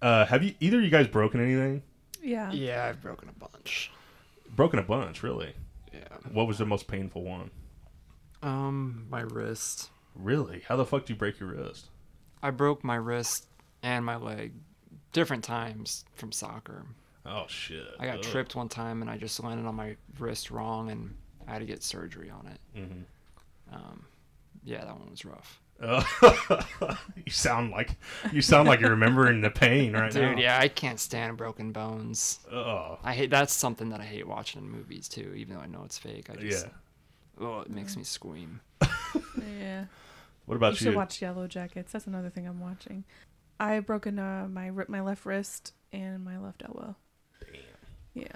[0.00, 1.82] Uh, have you either of you guys broken anything?
[2.24, 2.50] Yeah.
[2.52, 3.90] Yeah, I've broken a bunch.
[4.56, 5.54] Broken a bunch, really.
[5.92, 6.00] Yeah.
[6.32, 7.50] What was the most painful one?
[8.42, 9.90] Um, my wrist.
[10.14, 10.62] Really?
[10.66, 11.86] How the fuck do you break your wrist?
[12.42, 13.46] I broke my wrist
[13.82, 14.52] and my leg
[15.12, 16.84] different times from soccer.
[17.26, 17.86] Oh shit!
[17.98, 18.22] I got Ugh.
[18.22, 21.14] tripped one time and I just landed on my wrist wrong and
[21.48, 22.60] I had to get surgery on it.
[22.78, 23.04] Mhm.
[23.72, 24.04] Um,
[24.62, 25.60] yeah, that one was rough.
[25.80, 26.02] Uh,
[27.24, 27.96] you sound like
[28.32, 30.30] you sound like you're remembering the pain right now.
[30.30, 32.38] Dude, yeah, I can't stand broken bones.
[32.50, 35.66] Oh, I hate that's something that I hate watching in movies too, even though I
[35.66, 36.30] know it's fake.
[36.30, 36.72] I just yeah.
[37.40, 38.60] oh, it makes me scream.
[39.60, 39.84] Yeah.
[40.46, 40.96] What about You about should you?
[40.96, 41.92] watch Yellow Jackets.
[41.92, 43.04] That's another thing I'm watching.
[43.58, 46.96] I've broken uh, my ri- my left wrist and my left elbow.
[47.40, 47.60] Damn.
[48.14, 48.26] Yeah.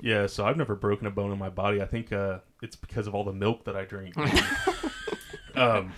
[0.00, 1.82] Yeah, so I've never broken a bone in my body.
[1.82, 4.16] I think uh, it's because of all the milk that I drink.
[5.54, 5.92] um,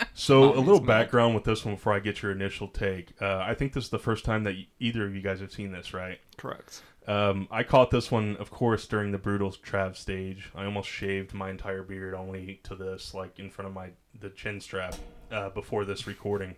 [0.14, 3.12] so a little background with this one before I get your initial take.
[3.20, 5.72] Uh, I think this is the first time that either of you guys have seen
[5.72, 6.18] this, right?
[6.36, 6.82] Correct.
[7.06, 10.50] Um, I caught this one, of course, during the brutal Trav stage.
[10.54, 14.30] I almost shaved my entire beard only to this, like in front of my the
[14.30, 14.94] chin strap,
[15.32, 16.54] uh, before this recording.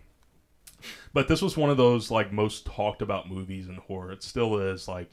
[1.13, 4.11] But this was one of those like most talked about movies in horror.
[4.11, 4.87] It still is.
[4.87, 5.09] Like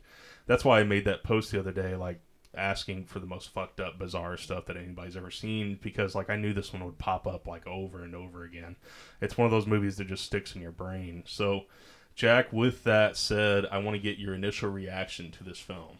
[0.47, 2.21] that's why I made that post the other day, like
[2.55, 6.37] asking for the most fucked up, bizarre stuff that anybody's ever seen, because like I
[6.37, 8.77] knew this one would pop up like over and over again.
[9.21, 11.23] It's one of those movies that just sticks in your brain.
[11.27, 11.63] So.
[12.17, 15.97] Jack, with that said, I want to get your initial reaction to this film.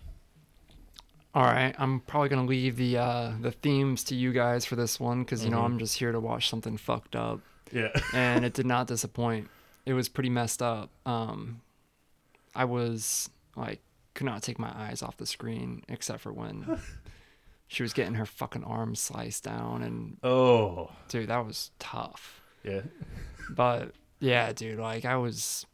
[1.35, 4.99] All right, I'm probably gonna leave the uh, the themes to you guys for this
[4.99, 5.65] one because you know Mhm.
[5.65, 7.41] I'm just here to watch something fucked up,
[7.73, 7.89] Yeah.
[8.13, 9.49] and it did not disappoint.
[9.87, 10.91] It was pretty messed up.
[11.07, 11.61] Um,
[12.55, 13.81] I was like
[14.21, 16.79] could not take my eyes off the screen except for when
[17.69, 20.91] she was getting her fucking arm sliced down, and oh.
[21.09, 22.43] dude, that was tough.
[22.63, 22.83] Yeah.
[23.49, 25.65] But yeah, dude, like I was.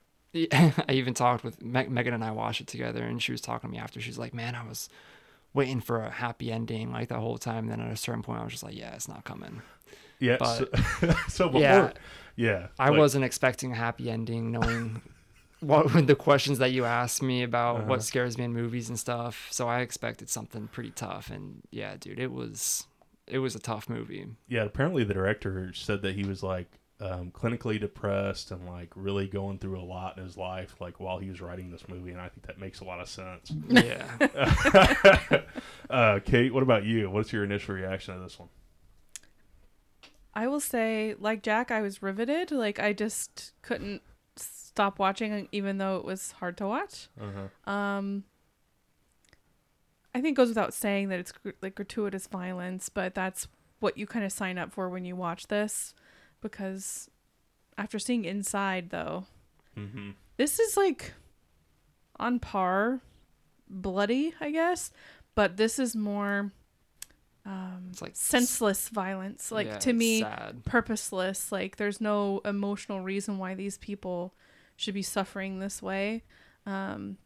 [0.34, 3.68] I even talked with Meg- Megan and I watched it together, and she was talking
[3.68, 4.00] to me after.
[4.00, 4.88] She's like, "Man, I was
[5.52, 8.44] waiting for a happy ending like the whole time." Then at a certain point, I
[8.44, 9.60] was just like, "Yeah, it's not coming."
[10.20, 10.38] Yeah.
[10.38, 11.60] But- so, so before.
[11.60, 11.92] Yeah.
[12.34, 12.66] Yeah.
[12.78, 15.02] I like- wasn't expecting a happy ending, knowing
[15.60, 17.86] what with the questions that you asked me about Uh-huh.
[17.86, 19.48] what scares me in movies and stuff.
[19.50, 22.86] So I expected something pretty tough, and yeah, dude, it was
[23.26, 24.26] it was a tough movie.
[24.48, 24.64] Yeah.
[24.64, 26.66] Apparently, the director said that he was like
[27.00, 31.18] um, clinically depressed and like really going through a lot in his life, like while
[31.18, 33.52] he was writing this movie, and I think that makes a lot of sense.
[33.68, 34.04] Yeah.
[35.90, 37.08] uh, Kate, what about you?
[37.08, 38.48] What's your initial reaction to this one?
[40.34, 42.50] I will say, like Jack, I was riveted.
[42.52, 44.02] Like I just couldn't
[44.80, 47.08] stop watching, even though it was hard to watch.
[47.20, 47.70] Uh-huh.
[47.70, 48.24] Um,
[50.14, 53.46] I think it goes without saying that it's gr- like gratuitous violence, but that's
[53.80, 55.94] what you kind of sign up for when you watch this,
[56.40, 57.10] because
[57.76, 59.26] after seeing Inside, though,
[59.78, 60.10] Mm-hmm.
[60.36, 61.12] this is like
[62.18, 63.00] on par,
[63.68, 64.90] bloody, I guess,
[65.34, 66.50] but this is more
[67.46, 69.52] um, It's like senseless violence.
[69.52, 70.64] Like Yeah, to me, sad.
[70.64, 71.52] purposeless.
[71.52, 74.34] Like there's no emotional reason why these people
[74.80, 76.22] should be suffering this way.
[76.64, 77.18] Um,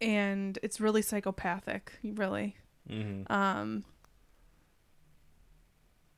[0.00, 2.56] and it's really psychopathic, really.
[2.90, 3.30] Mm-hmm.
[3.32, 3.84] Um,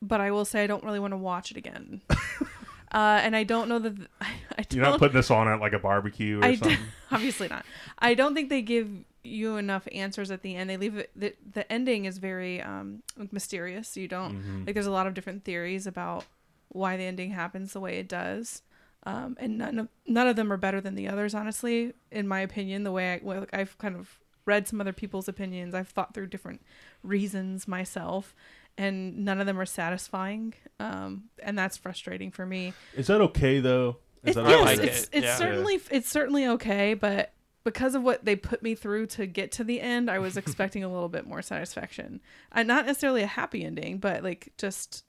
[0.00, 2.00] but I will say I don't really want to watch it again.
[2.10, 4.26] uh, and I don't know that th- I,
[4.58, 6.78] I don't You're not putting this on at like a barbecue or I d- something.
[7.10, 7.64] obviously not.
[7.98, 8.88] I don't think they give
[9.24, 10.70] you enough answers at the end.
[10.70, 11.10] They leave it.
[11.14, 13.96] The, the ending is very um like mysterious.
[13.96, 14.66] You don't Mhm.
[14.66, 14.74] like.
[14.74, 16.24] There's a lot of different theories about
[16.68, 18.62] why the ending happens the way it does.
[19.04, 22.40] Um, and none of none of them are better than the others, honestly, in my
[22.40, 22.84] opinion.
[22.84, 26.28] The way I, well, I've kind of read some other people's opinions, I've thought through
[26.28, 26.62] different
[27.02, 28.34] reasons myself,
[28.78, 30.54] and none of them are satisfying.
[30.80, 32.72] Um, and that's frustrating for me.
[32.96, 33.98] Is that okay though?
[34.22, 35.36] Is It's, that I yes, like it's it, it's yeah.
[35.36, 37.32] certainly it's certainly okay, but
[37.64, 40.84] because of what they put me through to get to the end, I was expecting
[40.84, 42.20] a little bit more satisfaction.
[42.50, 45.04] And not necessarily a happy ending, but like just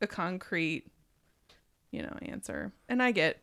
[0.00, 0.86] a concrete,
[1.90, 2.72] you know, answer.
[2.88, 3.40] And I get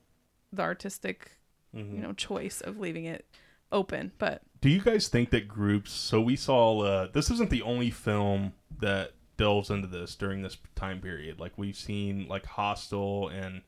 [0.51, 1.31] the artistic,
[1.75, 1.93] Mhm.
[1.95, 3.25] you know, choice of leaving it
[3.71, 5.91] open, but Do you guys think that groups?
[5.91, 6.79] So we saw.
[6.79, 11.39] Uh, this isn't the only film that delves into this during this time period.
[11.39, 13.61] Like we've seen like Hostel and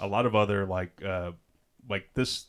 [0.00, 1.32] a lot of other like uh,
[1.88, 2.46] like this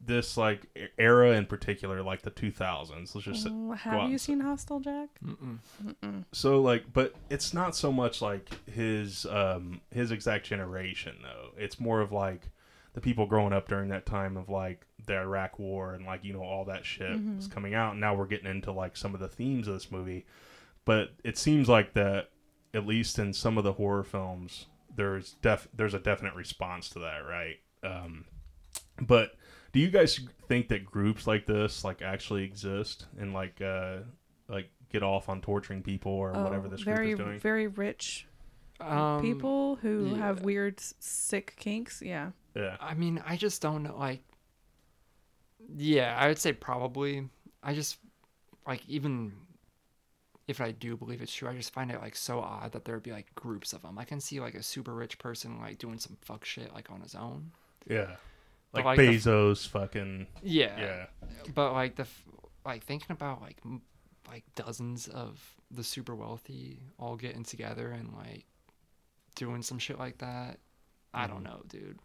[0.00, 0.66] this like
[0.98, 3.14] era in particular, like the 2000s.
[3.14, 5.08] Let's just say- go out have you and say- seen Hostel Jack?
[5.24, 5.58] Mm-mm.
[5.84, 6.24] Mm-mm.
[6.32, 11.50] So like, but it's not so much like his um his exact generation though.
[11.56, 12.48] It's more of like
[12.94, 16.32] the people growing up during that time of like the Iraq War and like you
[16.32, 17.92] know all that shit was coming out.
[17.92, 20.24] And now we're getting into like some of the themes of this movie,
[20.84, 22.30] but it seems like that
[22.74, 26.98] at least in some of the horror films, there's def there's a definite response to
[27.00, 27.56] that, right?
[27.82, 28.24] Um,
[29.00, 29.32] but
[29.76, 33.98] do you guys think that groups like this like actually exist and like uh
[34.48, 37.38] like get off on torturing people or whatever Oh, this very group is doing?
[37.40, 38.26] very rich
[38.80, 40.16] Um, people who yeah.
[40.16, 42.00] have weird sick kinks.
[42.02, 42.30] Yeah.
[42.54, 42.76] yeah.
[42.80, 43.96] I mean, I just don't know.
[43.98, 44.22] Like,
[45.76, 47.28] yeah, I would say probably.
[47.62, 47.98] I just
[48.66, 49.32] like even
[50.48, 52.94] if I do believe it's true, I just find it like so odd that there
[52.94, 53.98] would be like groups of them.
[53.98, 57.00] I can see like a super rich person like doing some fuck shit like on
[57.00, 57.50] his own.
[57.88, 58.16] Yeah.
[58.76, 60.78] But, Like, like, the f- Bezos fucking Yeah.
[60.78, 61.06] yeah.
[61.54, 62.24] But like the f-
[62.64, 63.82] like thinking about like m-
[64.28, 68.44] like dozens of the super wealthy all getting together and like
[69.36, 70.58] doing some shit like that.
[71.14, 71.98] I don't know, dude.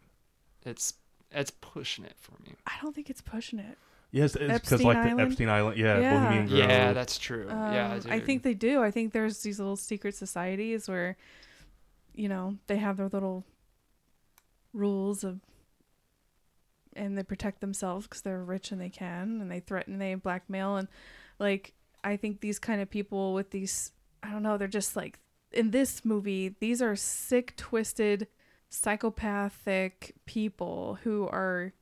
[0.64, 0.94] It's
[1.30, 2.54] it's pushing it for me.
[2.66, 3.78] I don't think it's pushing it.
[4.10, 5.18] Yes, it's because like Island?
[5.18, 6.14] the Epstein Island, yeah, Yeah.
[6.20, 6.58] Bohemian Grove.
[6.58, 7.46] Yeah, that's true.
[7.48, 8.12] yeah, Um, dude.
[8.12, 8.82] I think they do.
[8.82, 11.16] I think there's these little secret societies where,
[12.14, 13.46] you know, they have their little
[14.74, 15.40] rules of,
[16.96, 20.76] and they protect themselves because they're rich and they can, and they threaten, they blackmail,
[20.76, 20.88] and
[21.38, 21.72] like
[22.04, 25.18] I think these kind of people with these, I don't know, they're just like
[25.52, 28.26] in this movie, these are sick, twisted,
[28.68, 31.74] psychopathic people who are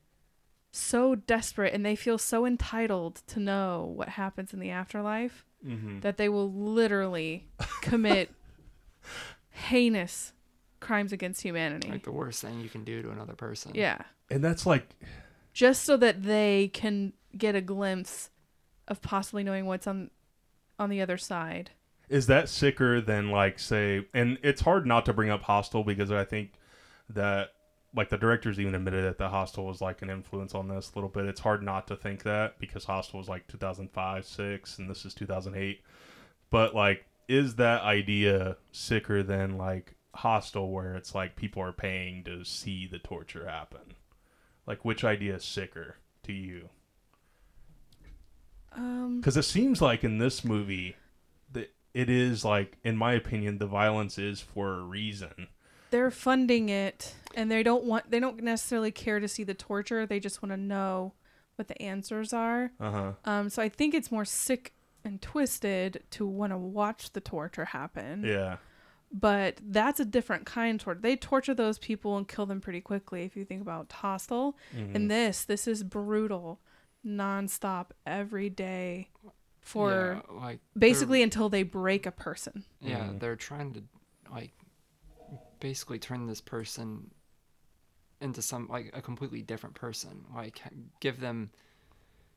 [0.73, 5.99] so desperate and they feel so entitled to know what happens in the afterlife hmm
[6.01, 7.47] that they will literally
[7.83, 8.31] commit
[9.51, 10.33] heinous
[10.91, 11.89] crimes against humanity.
[11.89, 13.71] like the worst thing you can do to another person.
[13.75, 13.99] yeah.
[14.29, 14.89] And that's like
[15.53, 18.31] Just so that they can get a glimpse
[18.89, 20.11] of possibly knowing what's on
[20.81, 21.71] on the other side.
[22.09, 26.11] is that sicker than like say and it's hard not to bring up hostel because
[26.11, 26.55] i think
[27.09, 27.51] that
[27.95, 30.97] like the directors even admitted that the hostel was like an influence on this a
[30.97, 34.91] little bit it's hard not to think that because hostel was like 2005 6 and
[34.91, 35.83] this is 2008
[36.51, 42.25] but like is that idea sicker than like hostel where it's like people are paying
[42.25, 43.95] to see the torture happen.
[44.67, 46.69] Like which idea is sicker to you?
[48.73, 50.97] Um because it seems like in this movie
[51.53, 55.49] that it is like in my opinion the violence is for a reason.
[55.91, 60.07] They're funding it and they don't want they don't necessarily care to see the torture,
[60.07, 61.15] they just want to know
[61.57, 62.71] what the answers are.
[62.81, 63.13] uh-huh.
[63.25, 64.73] Um so I think it's more sick
[65.05, 68.23] and twisted to want to watch the torture happen.
[68.25, 68.57] yeah
[69.13, 71.01] but that's a different kind of torture.
[71.01, 73.23] They torture those people and kill them pretty quickly.
[73.25, 74.95] If you think about Hostel, Mhm.
[74.95, 76.61] and this, this is brutal,
[77.05, 79.09] nonstop, every day,
[79.61, 82.65] for Yeah, like basically until they break a person.
[82.81, 83.21] they're, yeah, Mhm.
[83.21, 83.83] they're trying to
[84.31, 84.53] like
[85.61, 87.11] basically turn this person
[88.21, 90.25] into some like a completely different person.
[90.35, 90.61] Like
[91.01, 91.51] give them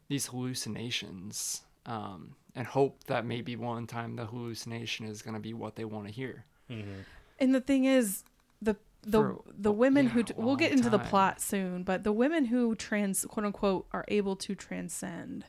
[0.07, 5.53] these hallucinations um, and hope that maybe one time the hallucination is going to be
[5.53, 6.45] what they want to hear.
[6.73, 7.05] Mhm.
[7.39, 8.23] And the thing is,
[8.62, 11.41] the the For the women yeah, who a t- we'll get long into the plot
[11.41, 15.45] soon, but the women who trans quote unquote are able to transcend,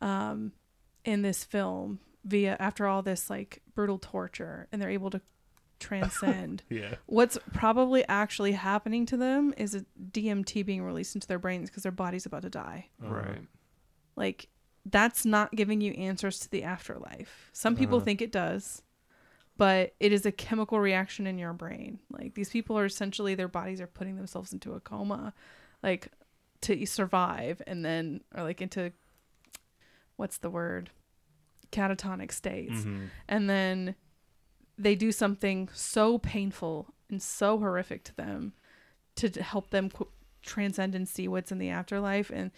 [0.00, 0.52] um,
[1.04, 5.20] in this film via after all this like brutal torture, and they're able to
[5.80, 6.62] transcend.
[6.70, 11.68] yeah What's probably actually happening to them is a DMT being released into their brains
[11.68, 12.88] because their body's about to die.
[13.02, 13.14] Uh-huh.
[13.14, 13.42] Right.
[14.16, 14.48] Like
[14.86, 17.50] that's not giving you answers to the afterlife.
[17.52, 18.04] Some people Uh-huh.
[18.04, 18.82] think it does,
[19.56, 22.00] but it is a chemical reaction in your brain.
[22.10, 25.32] Like these people are essentially their bodies are putting themselves into a coma,
[25.82, 26.08] like
[26.62, 28.92] to survive, and then or like into
[30.16, 30.90] what's the word,
[31.72, 33.08] catatonic states Mhm.
[33.28, 33.94] and then
[34.78, 38.52] they do something so painful and so horrific to them
[39.16, 40.08] to help them qu-
[40.42, 42.52] transcend and see what's in the afterlife and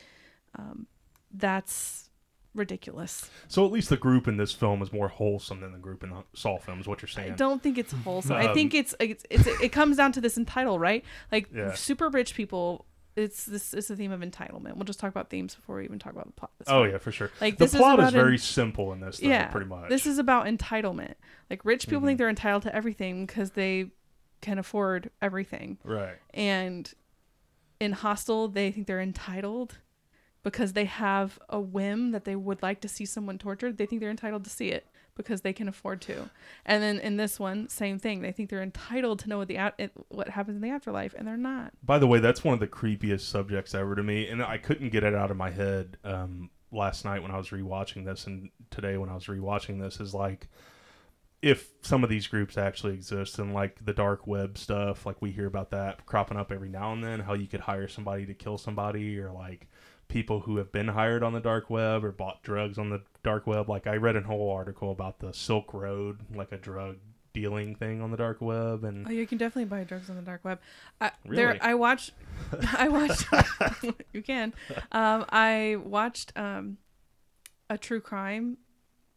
[0.58, 0.86] um,
[1.32, 2.10] that's
[2.56, 3.30] ridiculous.
[3.48, 6.10] So at least the group in this film is more wholesome than the group in
[6.10, 7.32] the saw film is what you're saying?
[7.32, 8.32] i don't think it's wholesome.
[8.36, 11.04] I Um, think it's, it's it's it comes down to this entitle right?
[11.30, 11.74] Like Yeah.
[11.74, 14.74] super rich people it's this is a theme of entitlement.
[14.74, 16.90] We'll just talk about themes before we even talk about the plot That's oh fine.
[16.90, 17.30] yeah for sure.
[17.40, 19.88] Like, the is plot is, an- very simple in this though, yeah pretty much.
[19.88, 21.14] this is about entitlement.
[21.48, 22.06] Like rich people Mhm.
[22.06, 23.90] think they're entitled to everything because they
[24.42, 25.78] can afford everything.
[25.82, 26.16] Right.
[26.34, 26.92] And
[27.80, 29.78] in hostel they think they're entitled
[30.46, 34.00] because they have a whim that they would like to see someone tortured they think
[34.00, 36.30] they're entitled to see it because they can afford to.
[36.64, 38.20] And then in this one same thing.
[38.20, 41.36] They think they're entitled to know what the what happens in the afterlife and they're
[41.36, 41.72] not.
[41.82, 44.90] By the way, that's one of the creepiest subjects ever to me, and I couldn't
[44.90, 48.50] get it out of my head um, last night when I was rewatching this, and
[48.70, 50.48] today when I was rewatching this is like
[51.42, 55.30] if some of these groups actually exist and like the dark web stuff, like we
[55.30, 58.34] hear about that cropping up every now and then, how you could hire somebody to
[58.34, 59.68] kill somebody, or like
[60.08, 63.46] people who have been hired on the dark web or bought drugs on the dark
[63.46, 63.68] web.
[63.68, 66.96] Like I read a whole article about the Silk Road, like a drug
[67.32, 70.22] dealing thing on the dark web and Oh, you can definitely buy drugs on the
[70.22, 70.58] dark web.
[71.00, 71.36] I, Really?
[71.36, 72.12] There, I watched.
[72.78, 73.26] I watched.
[74.12, 74.54] you can.
[74.92, 76.78] Um, I watched um,
[77.68, 78.58] a true crime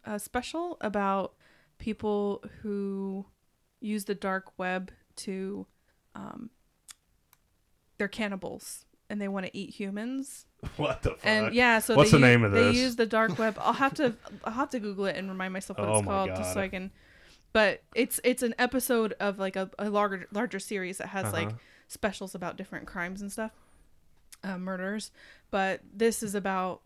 [0.06, 1.36] uh, special about
[1.78, 3.26] people who
[3.80, 5.66] use the dark web to.
[6.16, 6.50] Um,
[7.98, 10.46] they're cannibals and they want to eat humans.
[10.78, 11.20] what the fuck?
[11.24, 12.76] And yeah, so What's they the u- name of this?
[12.76, 13.58] They use the dark web.
[13.62, 16.12] I'll have to I'll have to Google it and remind myself what Oh it's my
[16.12, 16.92] called, just so I can.
[17.54, 21.48] But it's it's an episode of like a, a larger larger series that has like
[21.48, 21.58] Uh-huh.
[21.88, 23.52] specials about different crimes and stuff,
[24.44, 25.12] uh, murders.
[25.50, 26.82] But this is about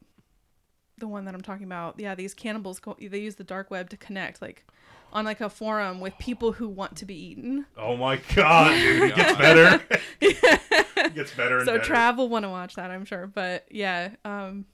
[1.00, 2.00] the one that I'm talking about.
[2.00, 4.64] Yeah, these cannibals go, they use the dark web to connect like
[5.12, 7.66] on like a forum with people who want to be eaten.
[7.78, 9.84] oh my god, dude, it gets better.
[10.22, 11.94] it gets better and So better.
[11.94, 13.28] Trav will want to watch that, I'm sure.
[13.28, 14.66] But yeah, um,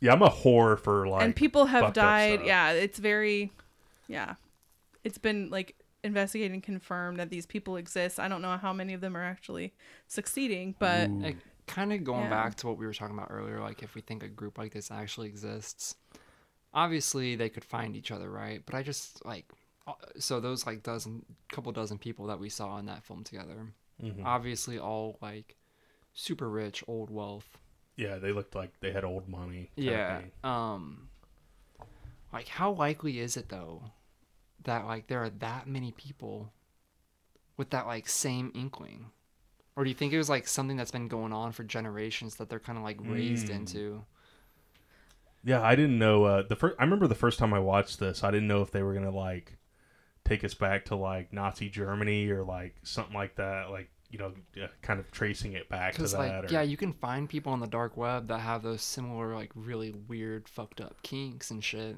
[0.00, 1.22] yeah, I'm a whore for like.
[1.22, 2.40] and people have died.
[2.44, 3.52] Yeah, it's very,
[4.08, 4.34] yeah,
[5.02, 8.20] it's been like investigated and confirmed that these people exist.
[8.20, 9.72] I don't know how many of them are actually
[10.06, 12.30] succeeding, but Like, kind of going Yeah.
[12.30, 14.74] back to what we were talking about earlier, like if we think a group like
[14.74, 15.96] this actually exists,
[16.74, 18.62] obviously they could find each other, right?
[18.66, 19.46] But I just like,
[19.86, 23.72] uh, so those like dozen, couple dozen people that we saw in that film together,
[24.02, 24.24] Mhm.
[24.24, 25.56] obviously all like
[26.14, 27.58] super rich, old wealth.
[27.96, 29.70] Yeah, they looked like they had old money.
[29.76, 30.22] Yeah.
[30.42, 31.08] Um,
[32.32, 33.82] like how likely is it though
[34.64, 36.52] that like there are that many people
[37.56, 39.10] with that like same inkling?
[39.76, 42.48] Or do you think it was like something that's been going on for generations that
[42.50, 43.56] they're kind of like raised Mm.
[43.56, 44.04] into?
[45.44, 46.76] Yeah, I didn't know uh, the first.
[46.78, 49.10] I remember the first time I watched this, I didn't know if they were gonna
[49.10, 49.56] like
[50.24, 53.70] take us back to like Nazi Germany or like something like that.
[53.70, 54.32] Like you know,
[54.82, 56.18] kind of tracing it back to Because that.
[56.18, 59.34] like or, yeah, you can find people on the dark web that have those similar
[59.34, 61.96] like really weird fucked up kinks and shit.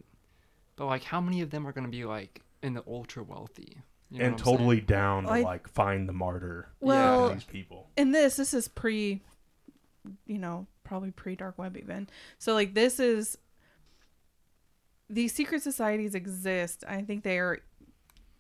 [0.76, 3.76] But like, how many of them are gonna be like in the ultra wealthy?
[4.10, 4.56] You know and what I'm saying?
[4.58, 6.68] totally down to I- like find the martyr.
[6.80, 7.90] well, for these people.
[7.96, 9.20] in this, this is pre,
[10.26, 12.08] you know, probably pre dark web even.
[12.38, 13.36] So like this is
[15.10, 16.84] these secret societies exist.
[16.88, 17.58] I think they are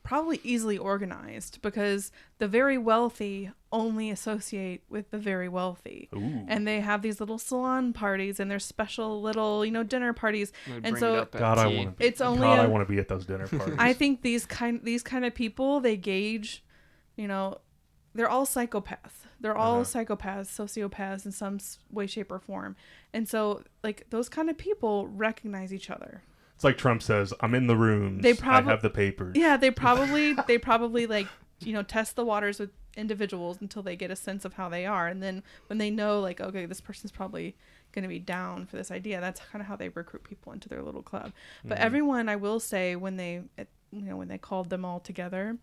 [0.06, 6.08] probably easily organized because the very wealthy only associate with the very wealthy.
[6.14, 6.44] Ooh.
[6.48, 10.52] And they have these little salon parties and their special little, you know, dinner parties.
[10.66, 12.06] And bring it so God, I want to.
[12.06, 13.76] It's only God, I a- want to be at those dinner parties.
[13.78, 16.64] I think these kind these kind of people they gauge,
[17.16, 17.58] you know,
[18.14, 19.26] they're all psychopaths.
[19.40, 19.84] They're all Uh-huh.
[20.04, 21.58] psychopaths, sociopaths in some
[21.90, 22.74] way, shape, or form.
[23.12, 26.22] And so, like those kind of people recognize each other.
[26.56, 28.22] It's like Trump says, "I'm in the rooms.
[28.22, 31.26] They I probably- have the papers." Yeah, they probably they probably like
[31.60, 34.86] you know test the waters with individuals until they get a sense of how they
[34.86, 37.54] are, and then when they know like okay, this person's probably
[37.92, 40.68] going to be down for this idea, that's kind of how they recruit people into
[40.68, 41.32] their little club.
[41.62, 41.86] But mm-hmm.
[41.86, 43.42] everyone, I will say, when they
[43.92, 45.58] you know when they called them all together,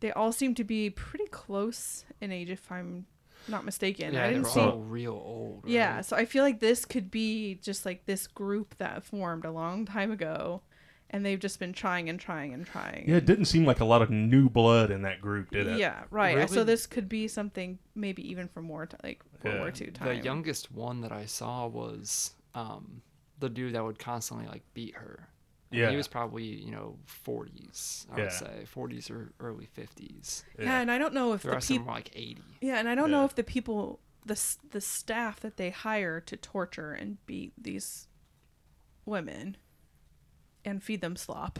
[0.00, 3.06] they all seem to be pretty close in age, if I'm
[3.50, 4.14] not mistaken.
[4.14, 4.60] Yeah, I they didn't were see.
[4.60, 5.60] all real old.
[5.64, 5.72] Right?
[5.72, 9.50] Yeah, so I feel like this could be just like this group that formed a
[9.50, 10.62] long time ago,
[11.10, 13.04] and they've just been trying and trying and trying.
[13.08, 15.78] Yeah, it didn't seem like a lot of new blood in that group, did it?
[15.78, 16.48] Yeah, right.
[16.48, 19.60] So this could be something maybe even from more t- like World Yeah.
[19.60, 23.02] War II The youngest one that I saw was um,
[23.38, 25.28] the dude that would constantly like beat her.
[25.70, 25.90] And Yeah.
[25.90, 28.22] He was probably, you know, 40s, I Yeah.
[28.24, 28.64] would say.
[28.66, 30.42] 40s or early 50s.
[30.58, 30.80] yeah.
[30.80, 31.94] and I don't know if The the rest of them people.
[31.94, 32.42] like 80.
[32.60, 36.36] Yeah, and I don't know if the people, the the staff that they hire to
[36.36, 38.08] torture and beat these
[39.06, 39.56] women
[40.64, 41.58] and feed them slop.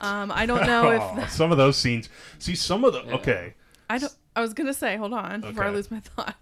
[0.00, 2.08] Um, I don't know if Oh, some of those scenes.
[2.38, 3.14] See, some of the Yeah.
[3.14, 3.54] okay.
[3.88, 4.12] I don't.
[4.34, 6.34] I was gonna say, hold on, before I lose my thought.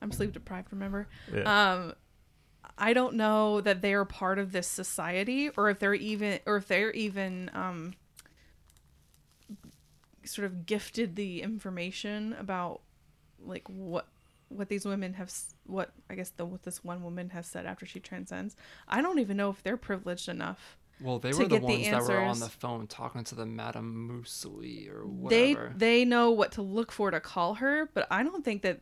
[0.00, 0.68] I'm sleep deprived.
[0.70, 1.08] Remember?
[1.34, 1.72] Yeah.
[1.72, 1.94] Um,
[2.78, 6.56] I don't know that they are part of this society, or if they're even, or
[6.56, 7.94] if they're even um,
[10.24, 12.80] sort of gifted the information about
[13.44, 14.08] like what
[14.48, 15.32] what these women have
[15.66, 18.56] what I guess the what this one woman has said after she transcends.
[18.88, 20.76] I don't even know if they're privileged enough.
[21.00, 23.46] Well, they were the get the ones that were on the phone talking to the
[23.46, 25.72] Madame Mussolini or whatever.
[25.76, 28.80] They they know what to look for to call her, but I don't think that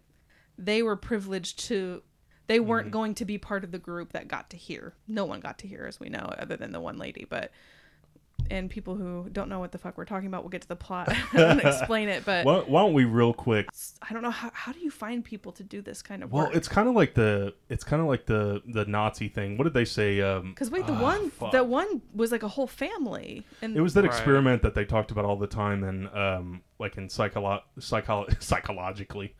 [0.58, 2.02] they were privileged to.
[2.46, 2.92] They weren't Mm-hmm.
[2.92, 4.94] going to be part of the group that got to hear.
[5.06, 7.24] No one got to hear, as we know, other than the one lady.
[7.28, 7.52] But
[8.50, 10.74] and people who don't know what the fuck we're talking about, we'll get to the
[10.74, 12.24] plot and explain it.
[12.24, 13.68] But Why, why don't we real quick?
[14.02, 16.44] I don't know how how do you find people to do this kind of Well,
[16.44, 16.48] work?
[16.50, 19.56] Well, it's kind of like the it's kind of like the the Nazi thing.
[19.58, 20.20] What did they say?
[20.20, 21.52] Um, because wait, the ah, one fuck.
[21.52, 24.10] that one was like a whole family, and It was that Right.
[24.10, 29.34] experiment that they talked about all the time and um like in psycholo- psycholo- psychologically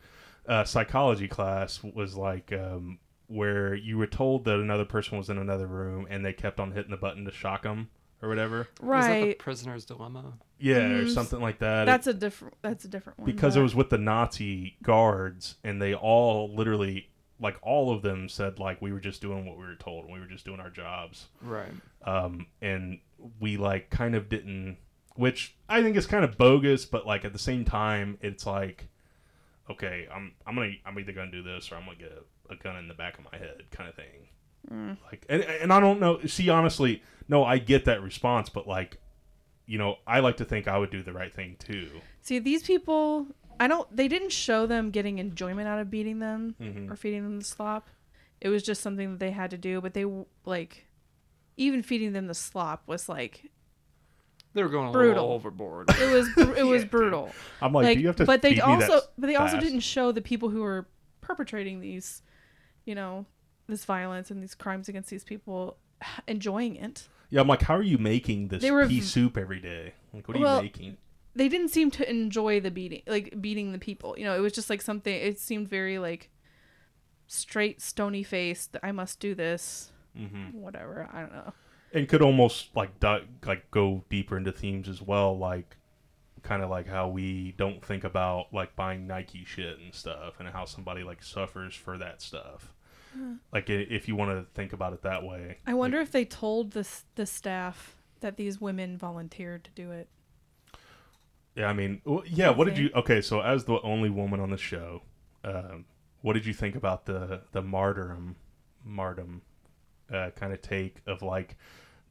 [0.47, 5.37] uh, psychology class was like um where you were told that another person was in
[5.37, 7.89] another room and they kept on hitting the button to shock them
[8.21, 8.61] or whatever.
[8.61, 9.39] Is that the right.
[9.39, 10.33] prisoner's dilemma?
[10.59, 11.09] Yeah, or Mhm.
[11.13, 11.85] something like that.
[11.85, 12.55] That's a different.
[12.61, 13.25] That's a different one.
[13.25, 18.27] because it was with the Nazi guards, and they all literally, like all of them,
[18.29, 20.59] said like we were just doing what we were told, and we were just doing
[20.59, 21.71] our jobs, Right.
[22.03, 22.99] um, and
[23.39, 24.77] we like kind of didn't,
[25.15, 28.87] which I think is kind of bogus, but like at the same time, it's like,
[29.71, 32.11] okay, I'm I'm gonna I'm either gonna do this or I'm gonna get
[32.49, 34.27] a, a gun in the back of my head, kind of thing.
[34.71, 34.97] Mm.
[35.09, 36.19] Like, and and I don't know.
[36.25, 38.97] See, honestly, no, I get that response, but like,
[39.65, 41.89] you know, I like to think I would do the right thing too.
[42.21, 43.27] See, these people,
[43.59, 43.93] I don't.
[43.95, 46.91] They didn't show them getting enjoyment out of beating them Mhm.
[46.91, 47.89] or feeding them the slop.
[48.39, 49.81] It was just something that they had to do.
[49.81, 50.05] But they
[50.45, 50.87] like,
[51.57, 53.49] even feeding them the slop was like
[54.53, 55.13] They were going a Brutal.
[55.23, 55.89] little overboard.
[55.89, 56.91] it was br- it was Yeah, dude.
[56.91, 57.31] brutal.
[57.61, 59.35] I'm like, Like, do you have to but they feed me that also but they
[59.35, 60.87] also didn't show the people who were
[61.21, 62.21] perpetrating these,
[62.85, 63.25] you know,
[63.67, 65.77] this violence and these crimes against these people
[66.27, 67.07] enjoying it.
[67.29, 69.93] Yeah, I'm like, how are you making this They were pea soup every day?
[70.13, 70.97] Like, what are Well, you making?
[71.33, 74.15] They didn't seem to enjoy the beating, like beating the people.
[74.17, 75.13] You know, it was just like something.
[75.13, 76.29] It seemed very like
[77.27, 78.75] straight, stony faced.
[78.83, 79.91] I must do this.
[80.13, 81.07] hmm Whatever.
[81.13, 81.53] I don't know.
[81.93, 85.77] And could almost like di- like go deeper into themes as well, like
[86.43, 90.49] kind of like how we don't think about like buying Nike shit and stuff, and
[90.49, 92.73] how somebody like suffers for that stuff.
[93.51, 95.57] Like if you want to think about it that way.
[95.67, 100.07] I wonder if they told the the staff that these women volunteered to do it.
[101.55, 102.49] Yeah, I mean, yeah.
[102.51, 102.89] What did you?
[102.95, 105.01] Okay, so as the only woman on the show,
[105.43, 105.85] um,
[106.21, 108.37] what did you think about the the martyrdom,
[108.85, 109.41] martyrdom,
[110.13, 111.57] uh, kind of take of like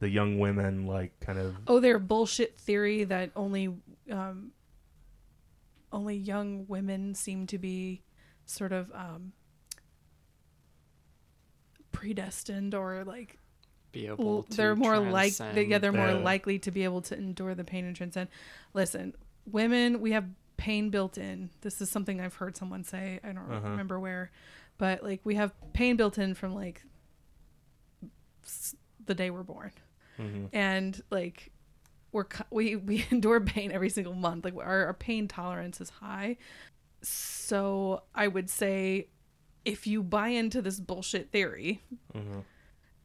[0.01, 3.73] the young women, like kind of Oh, their bullshit theory that only
[4.11, 4.51] um,
[5.93, 8.01] only young women seem to be
[8.45, 9.31] sort of um,
[11.91, 13.37] predestined or like
[13.91, 15.69] Be able well, to they're more like transcend.
[15.69, 16.17] yeah they're more Yeah.
[16.17, 18.29] likely to be able to endure the pain and transcend.
[18.73, 19.13] Listen,
[19.45, 20.25] women we have
[20.57, 21.51] pain built in.
[21.61, 23.19] This is something I've heard someone say.
[23.23, 23.69] I don't Uh-huh.
[23.69, 24.31] remember where,
[24.79, 26.81] but like we have pain built in from like
[29.05, 29.71] the day we're born
[30.21, 30.49] mhm.
[30.53, 31.51] and like
[32.11, 36.37] we're we we endure pain every single month like our, our pain tolerance is high
[37.01, 39.07] so i would say
[39.65, 41.81] if you buy into this bullshit theory
[42.15, 42.43] Mhm.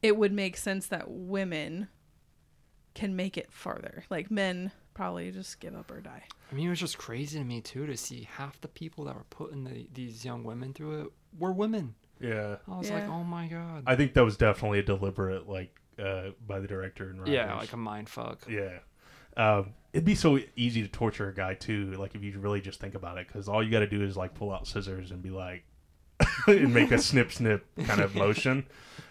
[0.01, 1.87] it would make sense that women
[2.93, 6.69] can make it farther like men probably just give up or die I mean, it
[6.69, 9.85] was just crazy to me too to see half the people that were putting the,
[9.93, 11.07] these young women through it
[11.37, 11.93] were women.
[12.21, 12.55] yeah.
[12.69, 13.83] I was like, oh my god.
[13.85, 17.33] I think that was definitely a deliberate like uh, by the director and writers.
[17.33, 18.47] yeah, like a mind fuck.
[18.49, 18.79] Yeah.
[19.35, 22.79] Um, it'd be so easy to torture a guy too, like if you really just
[22.79, 25.21] think about it, because all you got to do is like pull out scissors and
[25.21, 25.63] be like,
[26.47, 28.65] and make a snip snip kind of motion,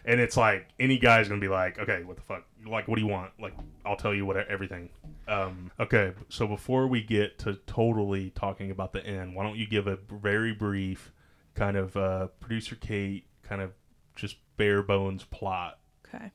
[0.05, 2.45] and it's like any guy's gonna be like, okay, what the fuck?
[2.66, 3.30] Like, what do you want?
[3.41, 4.91] Like, I'll tell you what everything.
[5.28, 9.66] Um, okay, so before we get to totally talking about the end, why don't you
[9.66, 11.12] give a very brief
[11.55, 13.72] kind of uh, producer Kate kind of
[14.16, 15.78] just bare bones plot?
[16.09, 16.30] okay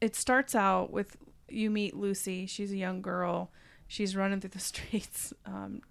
[0.00, 1.16] it starts out with
[1.48, 2.46] you meet lucy.
[2.46, 3.50] She's a young girl.
[3.86, 5.82] She's running through the streets um,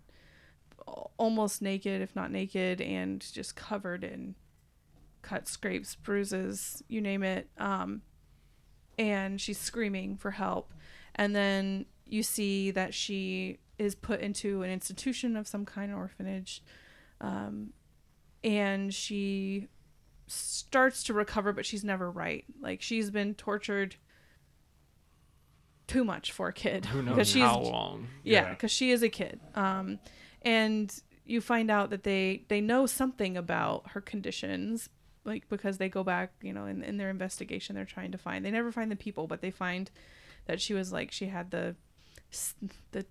[1.18, 4.36] almost naked if not naked and just covered in
[5.22, 7.49] cuts scrapes bruises you name it.
[7.57, 8.01] Um,
[8.97, 10.74] and she's screaming for help.
[11.16, 15.97] And then you see that she is put into an institution of some kind an
[15.97, 16.62] orphanage.
[17.22, 17.74] Um,
[18.43, 19.68] and she
[20.32, 23.95] starts to recover but she's never right like she's been tortured
[25.88, 28.07] too much for a kid Who because knows she's how long?
[28.23, 28.49] yeah Yeah.
[28.51, 29.99] because she is a kid um
[30.43, 30.93] and
[31.25, 34.89] you find out that they they know something about her conditions
[35.25, 38.45] like because they go back you know in, in their investigation they're trying to find
[38.45, 39.89] they never find the people but they find
[40.45, 41.75] that she was like she had the
[42.91, 43.03] the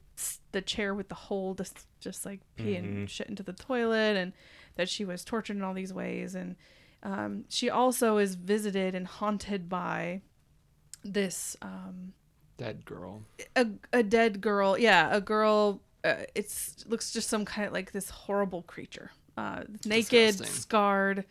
[0.52, 4.32] the chair with the hole s- just like pee and shit into the toilet and
[4.76, 6.54] that she was tortured in all these ways and
[7.02, 10.20] um, she also is visited and haunted by
[11.04, 12.12] this um,
[12.56, 13.22] Dead girl.
[13.54, 17.92] a, a dead girl yeah a girl uh, it's looks just some kind of like
[17.92, 20.46] this horrible creature uh naked Disgusting.
[20.46, 21.24] scarred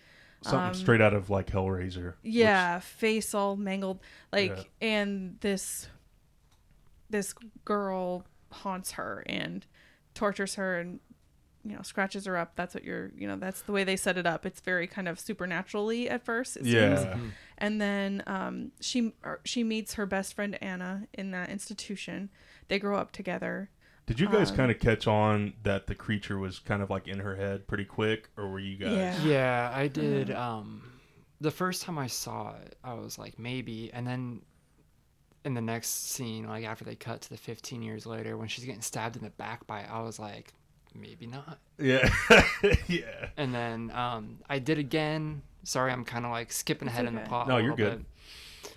[0.43, 2.13] Something Um, straight out of like Hellraiser.
[2.21, 3.99] which- yeah face all mangled
[4.31, 4.87] like Yeah.
[4.87, 5.89] and this
[7.09, 7.33] this
[7.65, 9.65] girl haunts her and
[10.13, 10.99] tortures her and
[11.69, 14.17] you know scratches her up that's what you're you know that's the way they set
[14.17, 17.11] it up it's very kind of supernaturally at first it yeah.
[17.13, 19.13] seems and then um, she
[19.43, 22.29] she meets her best friend Anna in that institution.
[22.67, 23.69] They grow up together.
[24.05, 27.07] Did you guys Um, kind of catch on that the creature was kind of like
[27.07, 28.91] in her head pretty quick, or were you guys?
[28.95, 29.23] Yeah.
[29.23, 30.31] Yeah, I did.
[30.31, 30.83] Um,
[31.41, 34.41] the first time I saw it, I was like maybe, and then
[35.43, 38.65] in the next scene, like after they cut to the 15 years later, when she's
[38.65, 40.53] getting stabbed in the back by, I was like,
[40.95, 41.59] maybe not.
[41.79, 42.09] Yeah,
[42.87, 43.29] yeah.
[43.37, 45.41] And then um, I did again.
[45.63, 47.29] Sorry, I'm kind of like skipping ahead in the okay.
[47.29, 47.47] plot.
[47.47, 48.05] a No, you're good.
[48.63, 48.71] bit.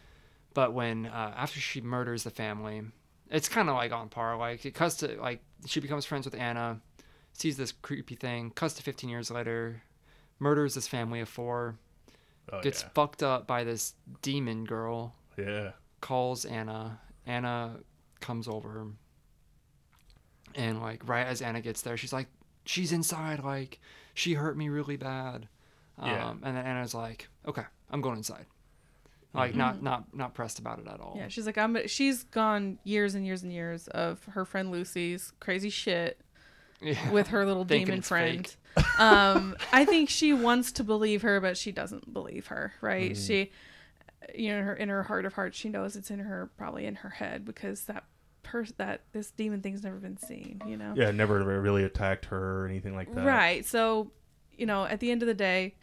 [0.55, 2.83] But when uh, after she murders the family,
[3.31, 4.37] it's kind of like on par.
[4.37, 6.81] Like it cuts to like she becomes friends with Anna,
[7.33, 8.51] sees this creepy thing.
[8.51, 9.83] Cuts to 15 years later,
[10.39, 11.77] murders this family of four.
[12.53, 12.89] Oh, Gets yeah.
[12.95, 15.15] fucked up by this demon girl.
[15.37, 15.71] yeah.
[16.01, 16.99] Calls Anna.
[17.27, 17.77] Anna
[18.21, 18.89] comes over.
[20.55, 22.27] And like right as Anna gets there, she's like,
[22.65, 23.43] she's inside.
[23.43, 23.81] Like
[24.15, 25.49] she hurt me really bad.
[26.03, 26.29] Yeah.
[26.31, 28.47] Um, and then Anna's like, okay, I'm going inside.
[29.33, 31.15] Like not not not pressed about it at all.
[31.17, 31.87] Yeah, she's like I'm.
[31.87, 36.21] She's gone years and years and years of her friend Lucy's crazy shit
[36.81, 37.11] Yeah.
[37.13, 38.47] with her little Thinking demon it's friend.
[38.75, 38.85] fake.
[38.99, 42.73] um, I think she wants to believe her, but she doesn't believe her.
[42.81, 43.13] Right?
[43.13, 43.23] Mm-hmm.
[43.23, 43.53] She,
[44.35, 46.97] you know, her in her heart of hearts, she knows it's in her, probably in
[46.97, 48.03] her head, because that
[48.51, 50.61] person, that this demon thing's never been seen.
[50.67, 50.95] You know?
[50.97, 53.25] Yeah, never really attacked her or anything like that.
[53.25, 53.65] Right.
[53.65, 54.11] So,
[54.57, 55.75] you know, at the end of the day,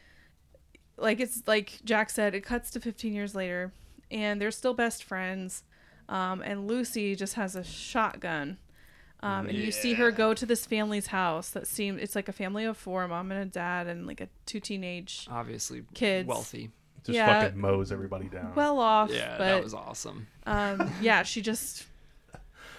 [0.97, 3.71] like it's like Jack said, it cuts to 15 years later,
[4.11, 5.63] and they're still best friends.
[6.09, 8.57] Um, and Lucy just has a shotgun.
[9.23, 12.31] Um, and you see her go to this family's house that seems it's like a
[12.31, 16.27] family of four, a mom and a dad, and like a two teenage, Obviously Kids.
[16.27, 16.69] wealthy.
[17.03, 17.41] Just Yeah.
[17.41, 18.53] fucking mows everybody down.
[18.55, 19.09] well off.
[19.11, 20.27] Yeah, but that was awesome.
[20.45, 21.85] um, yeah, she just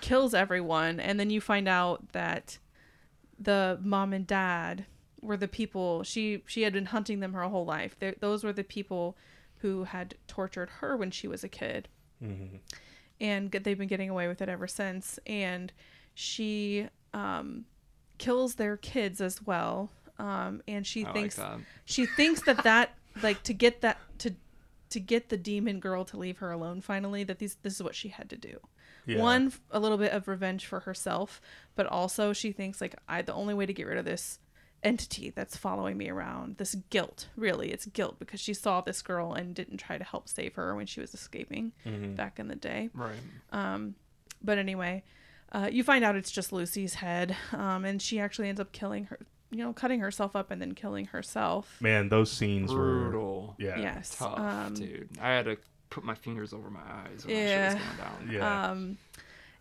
[0.00, 2.58] kills everyone, and then you find out that
[3.38, 4.86] the mom and dad
[5.20, 7.96] were the people she she had been hunting them her whole life.
[7.98, 9.16] they those were the people
[9.58, 11.88] who had tortured her when she was a kid,
[13.20, 15.18] and they've been getting away with it ever since.
[15.26, 15.72] And
[16.14, 17.64] she um,
[18.18, 21.58] kills their kids as well, um, and she I thinks like that.
[21.84, 24.34] she thinks that that like to get that to
[24.90, 27.94] to get the demon girl to leave her alone finally that these this is what
[27.94, 28.58] she had to do
[29.08, 29.18] Yeah.
[29.20, 31.40] one a little bit of revenge for herself
[31.74, 34.38] but also she thinks like i the only way to get rid of this
[34.84, 39.32] entity that's following me around this guilt really it's guilt because she saw this girl
[39.32, 41.72] and didn't try to help save her when she was escaping
[42.16, 43.16] back in the day Right.
[43.50, 43.94] Um,
[44.42, 45.02] but anyway
[45.50, 49.06] uh, you find out it's just lucy's head um, and she actually ends up killing
[49.06, 49.18] her
[49.50, 52.84] you know cutting herself up and then killing herself Man, those scenes Brutal.
[52.86, 53.00] were.
[53.10, 53.56] Brutal.
[53.58, 53.80] Yeah.
[53.80, 55.08] yes Tough, um, dude.
[55.20, 55.56] I had to
[55.90, 57.74] put my fingers over my eyes when Yeah.
[57.74, 58.34] that shit was going down.
[58.34, 58.70] Yeah.
[58.70, 58.98] um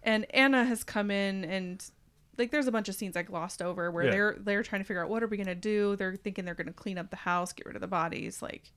[0.04, 1.84] and anna has come in and
[2.38, 4.12] like there's a bunch of scenes I glossed over where Yeah.
[4.12, 6.74] they're they're trying to figure out what are we gonna do they're thinking they're gonna
[6.74, 8.72] clean up the house get rid of the bodies like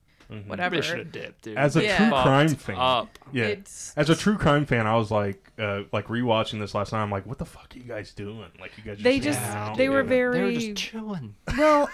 [0.47, 1.57] whatever They should have dipped, dude.
[1.57, 1.97] As a Yeah.
[1.97, 3.19] true Fucked crime fan, up.
[3.33, 3.47] yeah.
[3.47, 7.01] It's- As a true crime fan, I was like, uh, like rewatching this last night.
[7.03, 8.47] I'm like, what the fuck are you guys doing?
[8.57, 9.75] Like, you guys just They just- out?
[9.75, 10.07] they were Yeah.
[10.07, 11.35] very They were just chilling.
[11.57, 11.89] well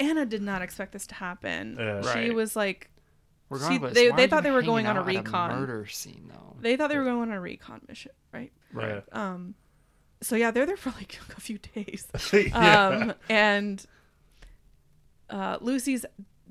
[0.00, 2.02] anna did not expect this to happen Yeah.
[2.02, 2.34] she Right.
[2.34, 2.90] was like
[3.50, 5.50] Regardless, they- they thought they were going on a out at recon.
[5.60, 6.56] murder scene though.
[6.60, 9.00] they thought they were going on a recon mission right Yeah.
[9.12, 9.54] um
[10.20, 12.86] so yeah they're there for like a few days yeah.
[12.88, 13.86] um and
[15.30, 16.04] uh lucy's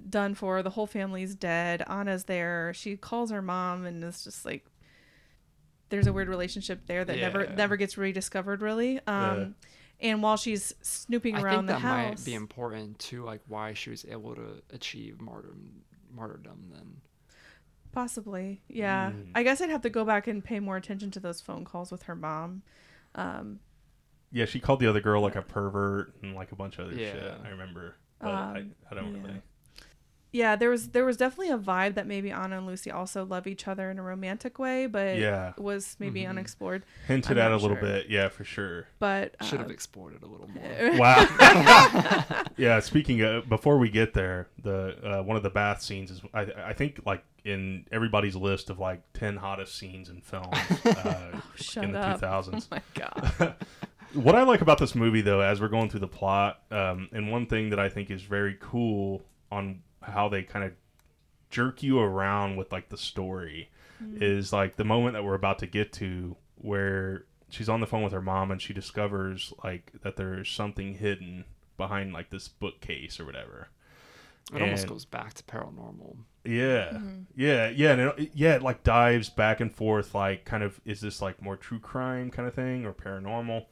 [0.10, 4.46] done for the whole family's dead anna's there she calls her mom and it's just
[4.46, 4.66] like
[5.90, 7.56] there's a weird relationship there that never Yeah.
[7.56, 9.56] never gets rediscovered really um
[10.00, 13.42] and while she's snooping I around think the that house might be important to like
[13.48, 15.82] why she was able to achieve martyrdom,
[16.14, 16.70] martyrdom.
[16.74, 16.98] Then
[17.94, 19.32] possibly yeah Mm.
[19.34, 21.90] i guess i'd have to go back and pay more attention to those phone calls
[21.92, 22.62] with her mom
[23.16, 23.60] um
[24.30, 26.98] yeah, she called the other girl like a pervert and like a bunch of other
[26.98, 27.34] shit.
[27.46, 29.22] I remember, but I, Um, I don't yeah.
[29.22, 29.42] really.
[30.38, 33.48] Yeah there was there was definitely a vibe that maybe anna and lucy also love
[33.48, 35.54] each other in a romantic way but Yeah.
[35.58, 36.30] was maybe Mhm.
[36.30, 37.82] unexplored Hinted at a not little sure.
[37.86, 38.86] bit, yeah, for sure.
[39.00, 40.98] but should uh, have explored it a little more.
[40.98, 42.44] Wow.
[42.58, 42.80] yeah.
[42.80, 46.42] Speaking of, before we get there, the uh, one of the bath scenes is I,
[46.72, 50.50] I think like in everybody's list of like ten hottest scenes in film
[50.86, 52.16] uh, shut in the up.
[52.16, 52.68] two thousands.
[52.72, 53.56] oh my god
[54.14, 57.30] what I like about this movie, though, as we're going through the plot, um, and
[57.32, 59.22] one thing that I think is very cool
[59.52, 60.74] on how they kind of
[61.50, 63.70] jerk you around with like the story
[64.16, 68.04] is like the moment that we're about to get to where she's on the phone
[68.04, 71.46] with her mom and she discovers like that there's something hidden
[71.78, 73.70] behind like this bookcase or whatever.
[74.54, 76.16] It almost goes back to paranormal.
[76.46, 76.98] Yeah,
[77.36, 78.56] yeah, yeah, and it, yeah.
[78.56, 82.32] It like dives back and forth, like kind of is this like more true crime
[82.32, 83.66] kind of thing or paranormal?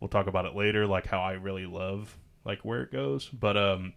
[0.00, 3.28] We'll talk about it later, like how I really love like where it goes.
[3.28, 3.94] But um,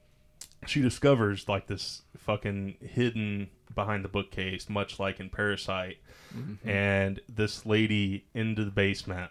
[0.65, 5.97] she discovers like this fucking hidden behind the bookcase, much like in Parasite,
[6.35, 6.67] mm-hmm.
[6.67, 9.29] and this lady into the basement,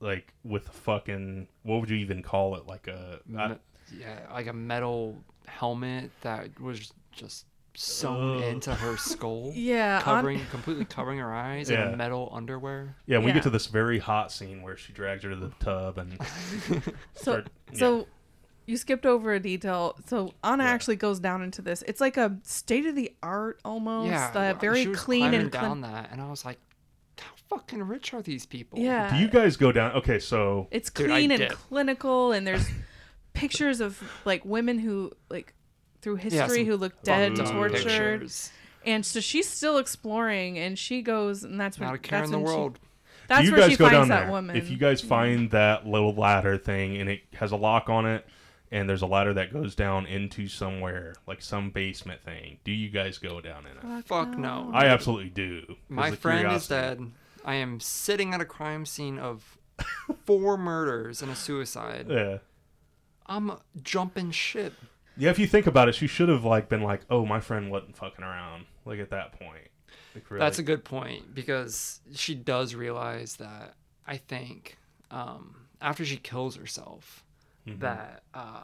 [0.00, 2.66] like with a fucking what would you even call it?
[2.66, 3.56] Like a I- Me-
[3.98, 5.16] yeah, like a metal
[5.46, 8.42] helmet that was just sewn Ugh.
[8.44, 9.52] into her skull.
[9.54, 11.88] Yeah, on- Covering completely covering her eyes in Yeah.
[11.90, 12.96] a metal underwear.
[13.06, 13.34] Yeah, we Yeah.
[13.34, 16.18] get to this very hot scene where she drags her to the tub and
[17.14, 17.78] So, start- yeah.
[17.78, 18.06] so
[18.68, 19.96] you skipped over a detail.
[20.06, 20.70] So Anna Yeah.
[20.70, 21.82] actually goes down into this.
[21.86, 24.10] It's like a state of the art almost.
[24.10, 25.92] yeah, uh, very she was clean climbing and down clean.
[25.92, 26.58] that, and I was like,
[27.18, 28.78] how fucking rich are these people?
[28.78, 29.92] Yeah, Do you guys go down?
[29.92, 32.68] Okay, so it's Dude, clean and clinical, and there's
[33.32, 35.54] pictures of like women who like
[36.02, 37.72] through history some who look dead, fucked tortured,
[38.20, 38.52] pictures.
[38.86, 42.28] and so she's still exploring, and she goes, and that's when Not a care that's
[42.28, 42.78] in the when she- world.
[43.28, 44.30] that's do you where guys she go finds down that there?
[44.30, 44.56] woman.
[44.56, 48.24] If you guys find that little ladder thing and it has a lock on it,
[48.70, 52.90] and there's a ladder that goes down into somewhere like some basement thing, do you
[52.90, 54.04] guys go down in it?
[54.06, 54.70] Fuck no.
[54.72, 55.76] I absolutely do.
[55.88, 57.12] My the friend is dead.
[57.44, 59.58] I am sitting at a crime scene of
[60.24, 62.06] four murders and a suicide.
[62.08, 62.38] Yeah.
[63.26, 63.52] I'm
[63.82, 64.72] jumping shit.
[65.16, 67.70] Yeah, if you think about it, she should have like been like, "Oh, my friend
[67.70, 69.68] wasn't fucking around." Like at that point.
[70.14, 70.40] Like, really.
[70.40, 73.74] That's a good point because she does realize that
[74.06, 74.78] I think
[75.10, 77.24] um, after she kills herself,
[77.70, 77.80] Mm-hmm.
[77.80, 78.62] that uh,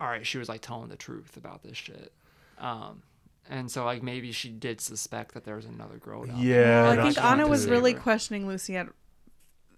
[0.00, 2.12] all right, she was like telling the truth about this shit,
[2.58, 3.02] um,
[3.50, 6.24] and so like maybe she did suspect that there was another girl.
[6.24, 6.38] Down.
[6.40, 8.76] Yeah, Well, I think Anna was to- really questioning Lucy.
[8.76, 8.88] At,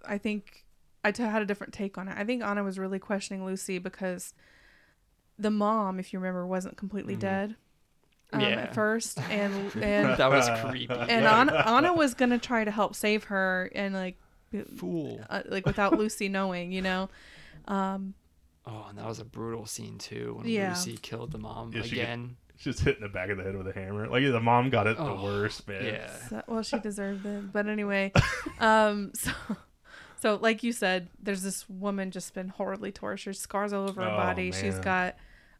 [0.07, 0.65] I think
[1.05, 2.15] I t- had a different take on it.
[2.19, 4.35] I think Anna was really questioning Lucy because
[5.39, 7.57] the mom, if you remember, wasn't completely dead
[8.33, 8.49] um, Yeah.
[8.49, 10.93] at first, and and that was creepy.
[10.93, 14.19] and Anna, Anna was gonna try to help save her, and like
[14.77, 15.21] Fool.
[15.31, 17.09] uh, like without Lucy knowing, you know.
[17.69, 18.15] Um,
[18.71, 20.69] Oh, and that was a brutal scene too when Yeah.
[20.71, 22.37] Lucy killed the mom Yeah, again.
[22.57, 24.07] She's just hitting the back of the head with a hammer.
[24.07, 25.85] Like the mom got it the Oh, worst, man.
[25.85, 26.15] Yeah.
[26.29, 27.53] So- well, she deserved it.
[27.53, 28.13] But anyway,
[28.61, 29.33] um, so,
[30.21, 34.11] so like you said, there's this woman just been horribly tortured, scars all over her
[34.11, 34.53] Oh, body.
[34.53, 35.17] She's got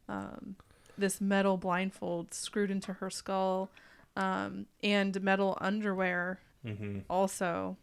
[0.07, 0.55] um,
[0.97, 3.71] this metal blindfold screwed into her skull,
[4.15, 7.77] um, and metal underwear hmm also.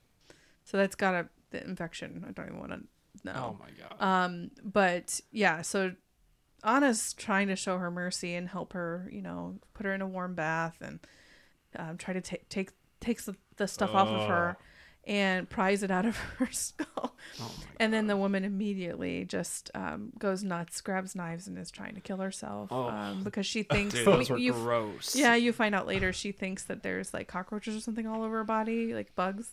[0.65, 2.25] So that's got a the infection.
[2.29, 2.81] I don't even want to
[3.25, 3.57] know.
[3.59, 4.03] Oh my god.
[4.25, 5.93] Um, but yeah, so
[6.65, 10.07] Anna's trying to show her mercy and help her, you know, put her in a
[10.07, 10.99] warm bath and
[11.77, 14.57] um, try to take take takes the, the stuff off of her
[15.07, 17.17] and pries it out of her skull.
[17.41, 21.95] oh And then the woman immediately just um, goes nuts, grabs knives, and is trying
[21.95, 22.89] to kill herself Oh.
[22.89, 23.95] um, because she thinks.
[23.95, 25.15] Dude, those were you- gross.
[25.17, 28.39] yeah, you find out later she thinks that there's like cockroaches or something all over
[28.39, 29.53] her body, like bugs.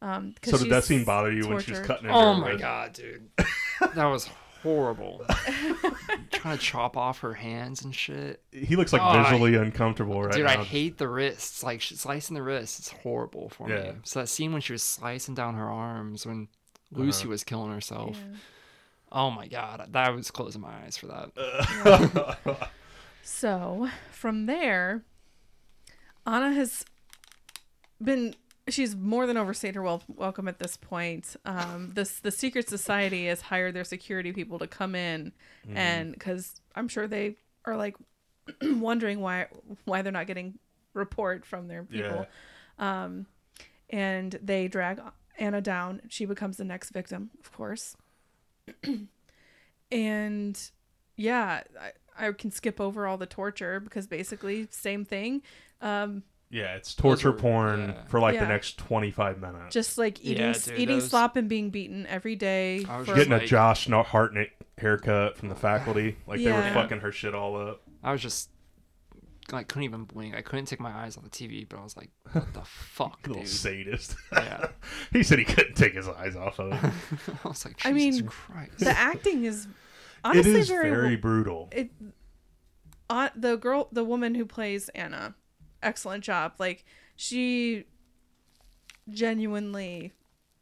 [0.00, 2.04] Um, 'cause So did that scene bother you when she was cutting?
[2.06, 2.60] into Oh her my wrist?
[2.60, 3.28] god, dude.
[3.94, 4.28] that was
[4.62, 5.24] horrible.
[6.30, 8.42] Trying to chop off her hands and shit.
[8.52, 10.60] He looks like Oh, I- visually uncomfortable right Dude, now.
[10.60, 11.62] I hate the wrists.
[11.64, 13.92] Like slicing the wrists, it's horrible for Yeah.
[13.92, 13.98] me.
[14.04, 16.48] So that scene when she was slicing down her arms when
[16.92, 18.18] Lucy was killing herself.
[19.10, 22.68] Oh my god, that was closing my eyes for that.
[23.22, 25.02] So from there,
[26.26, 26.84] Anna has
[28.02, 28.34] been.
[28.68, 31.36] She's more than overstayed her wel- welcome at this point.
[31.44, 35.32] Um, this the secret society has hired their security people to come in,
[35.76, 37.96] and because I'm sure they are like
[38.62, 39.46] wondering why
[39.84, 40.58] why they're not getting
[40.94, 42.26] report from their people,
[42.78, 43.26] um,
[43.90, 45.00] and they drag
[45.38, 46.02] Anna down.
[46.08, 47.96] She becomes the next victim, of course,
[49.92, 50.70] and
[51.16, 51.62] yeah,
[52.18, 55.42] I, I can skip over all the torture because basically same thing.
[55.80, 58.04] Um, Yeah, it's torture were- porn yeah.
[58.06, 58.40] for like Yeah.
[58.44, 59.74] the next 25 minutes.
[59.74, 62.84] just like eating Yeah, dude, eating those- slop and being beaten every day.
[62.88, 66.16] I was for- Getting a like- Josh Not Hartnett haircut from the faculty.
[66.26, 67.82] Like they were fucking her shit all up.
[68.02, 68.50] I was just
[69.50, 70.34] like couldn't even blink.
[70.34, 73.18] I couldn't take my eyes off the TV, but I was like, what the fuck,
[73.26, 73.50] Little dude?
[73.50, 74.14] sadist.
[74.32, 74.68] Yeah.
[75.12, 76.92] he said he couldn't take his eyes off of it.
[77.44, 78.78] I was like, I mean, Christ.
[78.78, 79.66] the acting is
[80.24, 81.68] honestly it is very, very, brutal.
[81.72, 81.90] it
[83.10, 85.34] uh, the girl the woman who plays Anna
[85.82, 86.84] excellent job like
[87.16, 87.84] she
[89.10, 90.12] genuinely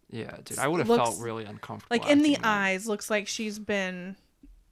[0.09, 1.97] yeah, dude, I would have looks- felt really uncomfortable.
[1.97, 2.49] like in the acting that.
[2.49, 4.17] eyes looks like she's been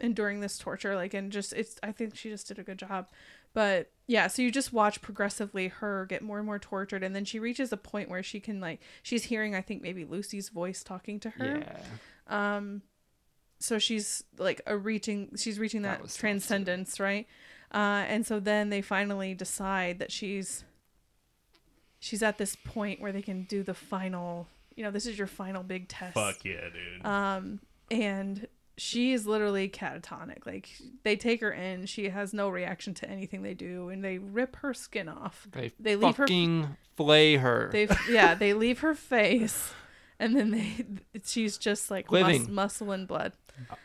[0.01, 3.09] enduring this torture like and just it's i think she just did a good job
[3.53, 7.24] but yeah so you just watch progressively her get more and more tortured and then
[7.24, 10.82] she reaches a point where she can like she's hearing i think maybe lucy's voice
[10.84, 11.62] talking to her
[12.28, 12.57] Yeah.
[12.59, 12.82] um
[13.61, 16.20] so she's like a reaching she's reaching That that, was tough, too.
[16.20, 17.26] transcendence right
[17.74, 20.64] uh and so then they finally decide that she's
[21.98, 24.46] she's at this point where they can do the final
[24.76, 26.14] you know this is your final big test.
[26.14, 27.04] Fuck yeah, dude.
[27.06, 27.60] um
[27.90, 28.46] and
[28.76, 30.46] she is literally catatonic.
[30.46, 30.68] Like
[31.04, 31.86] they take her in.
[31.86, 35.46] She has no reaction to anything they do and they rip her skin off.
[35.52, 37.70] They, they leave her fucking flay her.
[37.72, 39.72] they yeah they leave her face
[40.18, 40.86] and then they
[41.24, 43.32] she's just like mus- muscle and blood.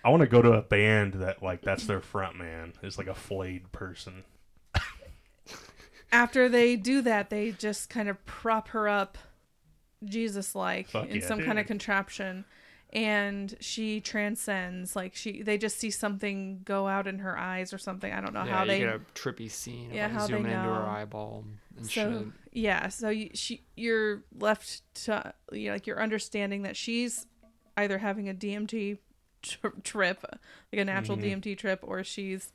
[0.03, 3.07] I want to go to a band that like that's their front man is like
[3.07, 4.23] a flayed person.
[6.11, 9.17] after they do that, they just kind of prop her up
[10.03, 12.45] Jesus like in yeah, some kind of contraption
[12.91, 17.77] and she transcends like she they just see something go out in her eyes or
[17.77, 18.11] something.
[18.11, 20.33] I don't know yeah, how you they get a trippy scene of Yeah, how they
[20.33, 20.87] zooming into her know.
[20.87, 21.43] eyeball
[21.77, 22.27] and so shit.
[22.51, 27.25] yeah so you, she you're left to you know, like you're understanding that she's
[27.77, 28.97] either having a dmt
[29.43, 30.25] tri- trip
[30.73, 31.41] like a natural Mhm.
[31.41, 32.51] dmt trip or she's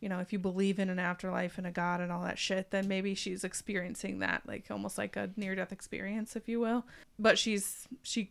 [0.00, 2.70] you know if you believe in an afterlife and a god and all that shit
[2.70, 6.84] then maybe she's experiencing that like almost like a near death experience if you will
[7.18, 8.30] but she's she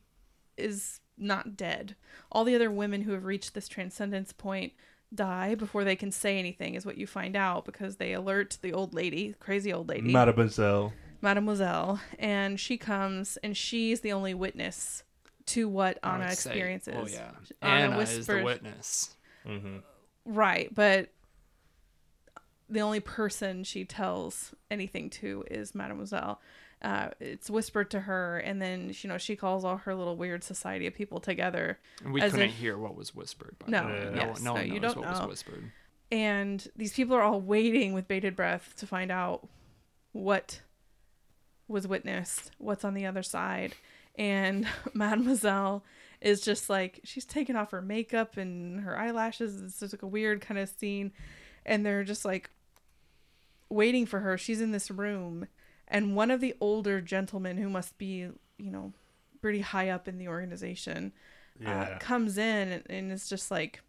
[0.55, 1.95] is not dead.
[2.32, 4.74] All the other women who have reached this transcendence point
[5.14, 8.74] die before they can say anything is what you find out because they alert the
[8.74, 10.91] old lady crazy old lady Mademoiselle.
[11.22, 15.03] mademoiselle and she comes and she's the only witness
[15.45, 16.95] to what I anna would say- experiences.
[16.97, 17.30] Oh yeah,
[17.61, 19.16] Anna Anna is the whispers- witness.
[19.45, 19.78] hmm
[20.26, 21.09] right but
[22.70, 26.41] the only person she tells anything to is mademoiselle
[26.84, 30.43] uh, it's whispered to her and then you know she calls all her little weird
[30.43, 33.55] society of people together And we As couldn't if- hear what was whispered.
[33.59, 34.11] By No, the way.
[34.15, 35.19] yes, no, no, one you knows don't what know.
[35.21, 35.71] was whispered.
[36.11, 39.47] and these people are all waiting with bated breath to find out
[40.11, 40.61] what
[41.69, 43.75] was witnessed, what's on the other side.
[44.15, 45.84] And Mademoiselle
[46.21, 49.61] is just like she's taking off her makeup and her eyelashes.
[49.61, 51.11] It's just like a weird kind of scene,
[51.65, 52.49] and they're just like
[53.69, 54.38] waiting for her.
[54.38, 55.47] She's in this room,
[55.88, 58.93] and one of the older gentlemen who must be, you know,
[59.41, 61.11] pretty high up in the organization,
[61.59, 61.81] Yeah.
[61.81, 63.81] uh, comes in and, and is just like,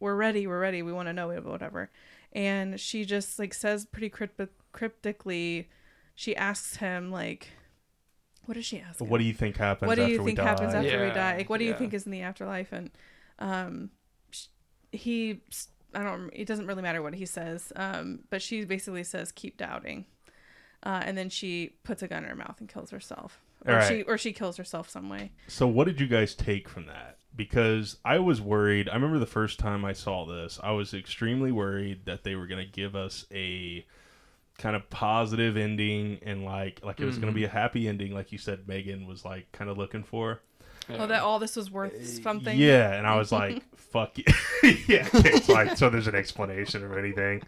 [0.00, 1.90] "We're ready, we're ready, we want to know it, whatever."
[2.32, 5.68] And she just like says pretty crypt- cryptically,
[6.14, 7.48] she asks him like,
[8.44, 9.00] "What does she ask?
[9.00, 10.44] what do you think happens What do you we think die?
[10.44, 11.36] happens after we die?
[11.38, 12.90] Like, what do you think is in the afterlife?" And
[13.38, 13.90] um,
[14.92, 15.40] he,
[15.94, 17.72] I don't, it doesn't really matter what he says.
[17.76, 20.04] Um, but she basically says, "Keep doubting."
[20.82, 23.78] Uh, and then she puts a gun in her mouth and kills herself, or All
[23.78, 23.88] right.
[23.88, 25.32] she, or she kills herself some way.
[25.48, 27.18] So what did you guys take from that?
[27.34, 28.88] Because I was worried.
[28.88, 32.46] I remember the first time I saw this, I was extremely worried that they were
[32.46, 33.84] going to give us a
[34.58, 38.14] kind of positive ending and like like it was going to be a happy ending
[38.14, 40.40] like you said Megan was like kind of looking for.
[40.88, 40.96] Yeah.
[41.00, 42.56] Oh, that all this was worth something.
[42.56, 44.32] Yeah, and I was like, fuck yeah.
[44.86, 47.42] yeah, it's like so there's an explanation or anything.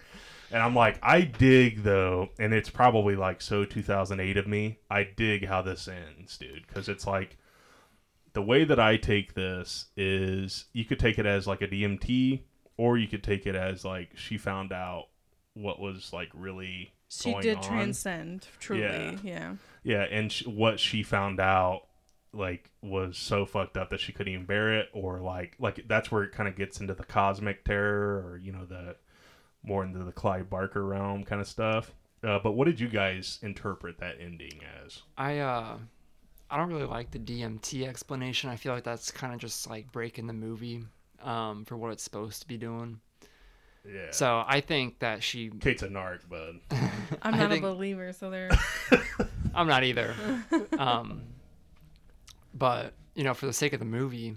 [0.51, 4.79] And I'm like, I dig though, and it's probably like so 2008 of me.
[4.91, 7.37] I dig how this ends, dude, because it's like
[8.33, 12.43] the way that I take this is you could take it as like a DMT,
[12.77, 15.09] or you could take it as like she found out
[15.55, 17.63] what was like really she did on.
[17.63, 18.83] transcend truly.
[18.83, 19.17] Yeah.
[19.23, 19.55] Yeah.
[19.83, 21.83] Yeah, and sh- what she found out
[22.33, 26.11] like was so fucked up that she couldn't even bear it, or like like that's
[26.11, 28.97] where it kind of gets into the cosmic terror, or you know the
[29.63, 31.93] more into the Clive Barker realm kind of stuff.
[32.23, 35.03] Uh, but what did you guys interpret that ending as?
[35.17, 35.79] I uh,
[36.51, 38.51] I don't really like the DMT explanation.
[38.51, 40.85] I feel like that's kind of just like breaking the movie,
[41.23, 43.01] um, for what it's supposed to be doing.
[43.87, 44.11] Yeah.
[44.11, 45.51] So I think that she.
[45.61, 46.57] Kate's a narc, bud.
[47.23, 48.51] I'm not think- a believer, so there.
[49.55, 50.15] I'm not either.
[50.79, 51.23] um,
[52.55, 54.37] but you know, for the sake of the movie,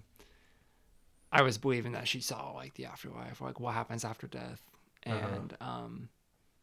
[1.32, 4.62] I was believing that she saw like the afterlife, like what happens after death,
[5.04, 6.10] and um,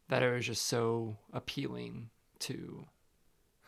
[0.08, 2.10] that it was just so appealing
[2.40, 2.86] to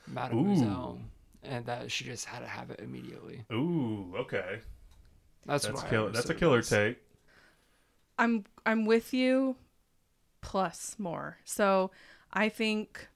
[0.06, 1.00] Mademoiselle,
[1.42, 3.44] and that she just had to have it immediately.
[3.52, 4.60] Ooh, okay.
[5.46, 6.10] That's, That's what I killer.
[6.10, 6.68] That's a killer as.
[6.68, 6.98] take.
[8.18, 9.56] I'm I'm with you,
[10.42, 11.38] plus more.
[11.44, 11.90] So
[12.32, 13.08] I think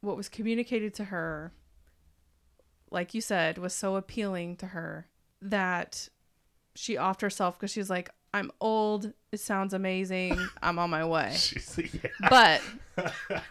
[0.00, 1.52] what was communicated to her,
[2.90, 5.06] like you said, was so appealing to her
[5.40, 6.08] that
[6.74, 9.12] she offed herself because she's like, I'm old.
[9.32, 10.38] It sounds amazing.
[10.62, 11.34] I'm on my way.
[11.78, 12.28] Yeah.
[12.28, 12.60] But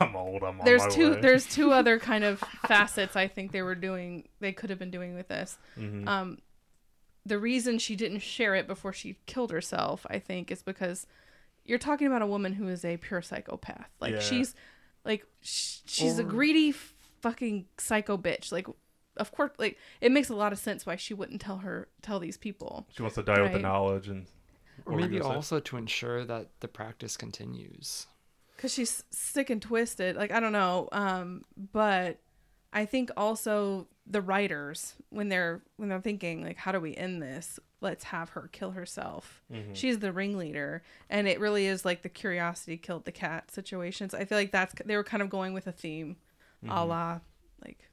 [0.00, 0.42] I'm old.
[0.42, 1.20] I'm on there's my two way.
[1.20, 4.90] there's two other kind of facets I think they were doing they could have been
[4.90, 5.58] doing with this.
[5.78, 6.08] Mhm.
[6.08, 6.38] Um
[7.26, 11.06] the reason she didn't share it before she killed herself, I think, is because
[11.66, 13.90] you're talking about a woman who is a pure psychopath.
[14.00, 14.20] Like Yeah.
[14.20, 14.54] she's
[15.04, 16.72] like sh- she's a greedy
[17.20, 18.50] fucking psycho bitch.
[18.52, 18.66] Like
[19.16, 22.18] of course like it makes a lot of sense why she wouldn't tell her tell
[22.20, 22.86] these people.
[22.94, 24.26] She wants to die with the knowledge and.
[24.86, 25.36] Or what were you maybe gonna say?
[25.36, 28.06] also to ensure that the practice continues.
[28.56, 32.18] because she's sick and twisted like i don't know um but
[32.72, 37.20] i think also the writers when they're when they're thinking like how do we end
[37.22, 39.74] this let's have her kill herself Mm-hmm.
[39.74, 44.24] she's the ringleader and it really is like the curiosity killed the cat situations i
[44.24, 46.16] feel like that's they were kind of going with a theme
[46.64, 46.72] Mm-hmm.
[46.76, 47.20] a la
[47.64, 47.89] like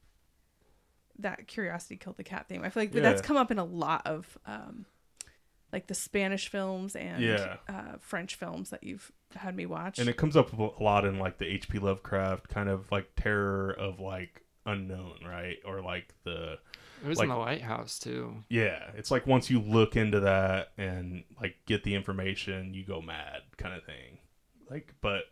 [1.18, 4.06] that curiosity killed the cat theme i feel like that's come up in a lot
[4.06, 4.84] of um
[5.72, 7.56] like the spanish films and Yeah.
[7.68, 9.98] uh, french films that you've had me watch.
[9.98, 11.78] and it comes up a lot in like the H.P.
[11.80, 15.58] Lovecraft kind of like terror of like unknown, right?
[15.66, 16.58] Or like the
[17.02, 18.42] It was Like- in the lighthouse too.
[18.48, 23.02] yeah, it's like once you look into that and like get the information, you go
[23.02, 24.16] mad kind of thing.
[24.70, 25.24] Like, but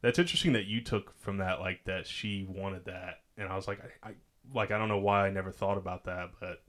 [0.00, 3.68] that's interesting that you took from that like that she wanted that, and I was
[3.68, 4.12] like, I, I
[4.54, 6.62] like I don't know why I never thought about that, but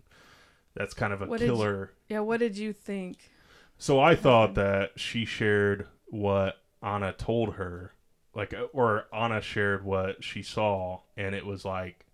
[0.76, 1.92] that's kind of a What did you- killer.
[2.10, 3.32] yeah, what did you think?
[3.78, 7.94] So I thought that she shared what Anna told her,
[8.36, 12.06] like, uh, or Anna shared what she saw, and it was like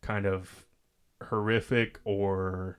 [0.00, 0.66] kind of
[1.28, 2.78] horrific or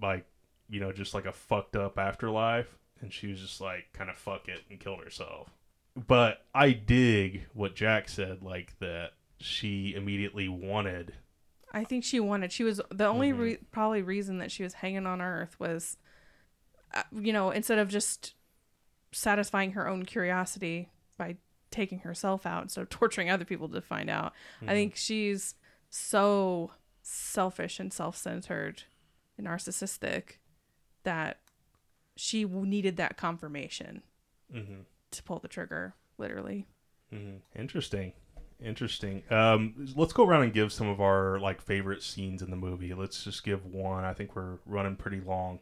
[0.00, 0.26] like,
[0.68, 2.76] you know, just like a fucked up afterlife.
[3.00, 5.50] And she was just like, kind of fuck it and killed herself.
[5.94, 11.12] But I dig what Jack said, like, that she immediately wanted.
[11.76, 12.52] I think she wanted.
[12.52, 13.40] She was the only Mm-hmm.
[13.40, 15.96] re- probably reason that she was hanging on Earth was,
[16.94, 18.34] uh, you know, instead of just
[19.12, 21.36] satisfying her own curiosity by
[21.70, 24.32] taking herself out instead of torturing other people to find out.
[24.56, 24.70] Mm-hmm.
[24.70, 25.54] I think she's
[25.90, 26.72] so
[27.02, 28.82] selfish and self-centered
[29.38, 30.38] and narcissistic
[31.04, 31.38] that
[32.16, 34.02] she needed that confirmation
[34.54, 34.80] Mm-hmm.
[35.10, 36.66] to pull the trigger, literally.
[37.12, 37.40] Mhm.
[37.56, 38.12] Interesting.
[38.62, 39.22] Interesting.
[39.30, 42.94] Um, let's go around and give some of our like favorite scenes in the movie.
[42.94, 44.04] Let's just give one.
[44.04, 45.60] I think we're running pretty long.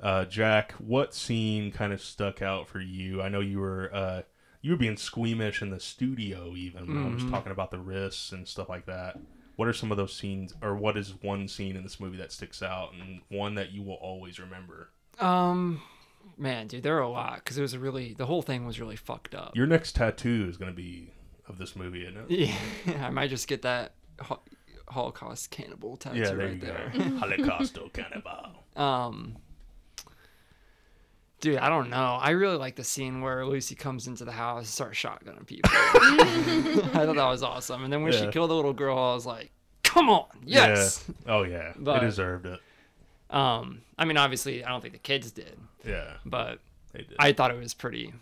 [0.00, 3.20] Uh, Jack, what scene kind of stuck out for you?
[3.20, 4.22] I know you were uh,
[4.62, 7.30] you were being squeamish in the studio even when I was Mhm.
[7.30, 9.18] talking about the wrists and stuff like that.
[9.56, 12.32] What are some of those scenes, or what is one scene in this movie that
[12.32, 14.88] sticks out and one that you will always remember?
[15.18, 15.82] Um,
[16.38, 18.80] man, dude, there are a lot because it was a really the whole thing was
[18.80, 19.54] really fucked up.
[19.54, 21.12] Your next tattoo is going to be
[21.50, 22.30] of this movie, isn't it?
[22.86, 24.40] Yeah, I might just get that ho-
[24.88, 26.92] Holocaust cannibal tattoo Yeah, there right there.
[26.96, 27.00] go.
[27.00, 28.48] Holocausto cannibal.
[28.76, 29.36] Um,
[31.40, 32.18] dude, I don't know.
[32.20, 35.70] I really like the scene where Lucy comes into the house and starts shotgunning people.
[35.74, 37.84] I thought that was awesome.
[37.84, 39.50] And then when she killed the little girl, I was like,
[39.82, 41.32] "Come on, yes!" Yeah.
[41.34, 41.72] Oh yeah.
[41.76, 42.60] But- they deserved it.
[43.30, 46.14] Um, I mean, obviously, I don't think the kids did, Yeah.
[46.26, 46.58] but
[46.92, 47.14] They did.
[47.16, 48.12] I thought it was pretty.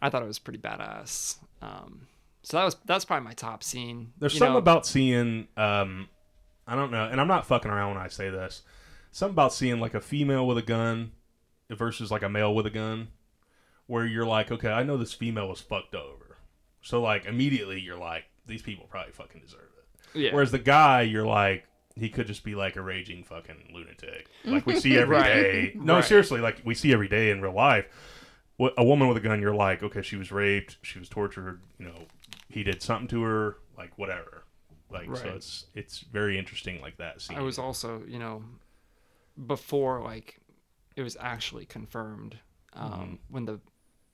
[0.00, 1.36] I thought it was pretty badass.
[1.62, 2.08] Um,
[2.48, 4.12] so that was that's probably my top scene.
[4.18, 6.08] There's You something know, about seeing um
[6.66, 8.62] I don't know, and I'm not fucking around when I say this.
[9.10, 11.12] Something about seeing like a female with a gun
[11.70, 13.08] versus like a male with a gun
[13.86, 16.36] where you're like, okay, I know this female was fucked over.
[16.82, 20.18] So like immediately you're like these people probably fucking deserve it.
[20.18, 20.32] yeah.
[20.34, 21.64] Whereas the guy you're like
[21.98, 24.28] he could just be like a raging fucking lunatic.
[24.44, 25.24] Like we see every Right.
[25.34, 25.72] day.
[25.74, 26.04] No, Right.
[26.04, 27.86] seriously, like we see every day in real life.
[28.78, 31.84] A woman with a gun, you're like, okay, she was raped, she was tortured, you
[31.86, 32.06] know,
[32.48, 34.44] he did something to her, like whatever.
[34.90, 37.36] Like so it's it's very interesting like that scene.
[37.36, 38.42] I was also, you know,
[39.46, 40.38] before like
[40.94, 42.38] it was actually confirmed
[42.72, 43.14] um, Mm-hmm.
[43.28, 43.60] when the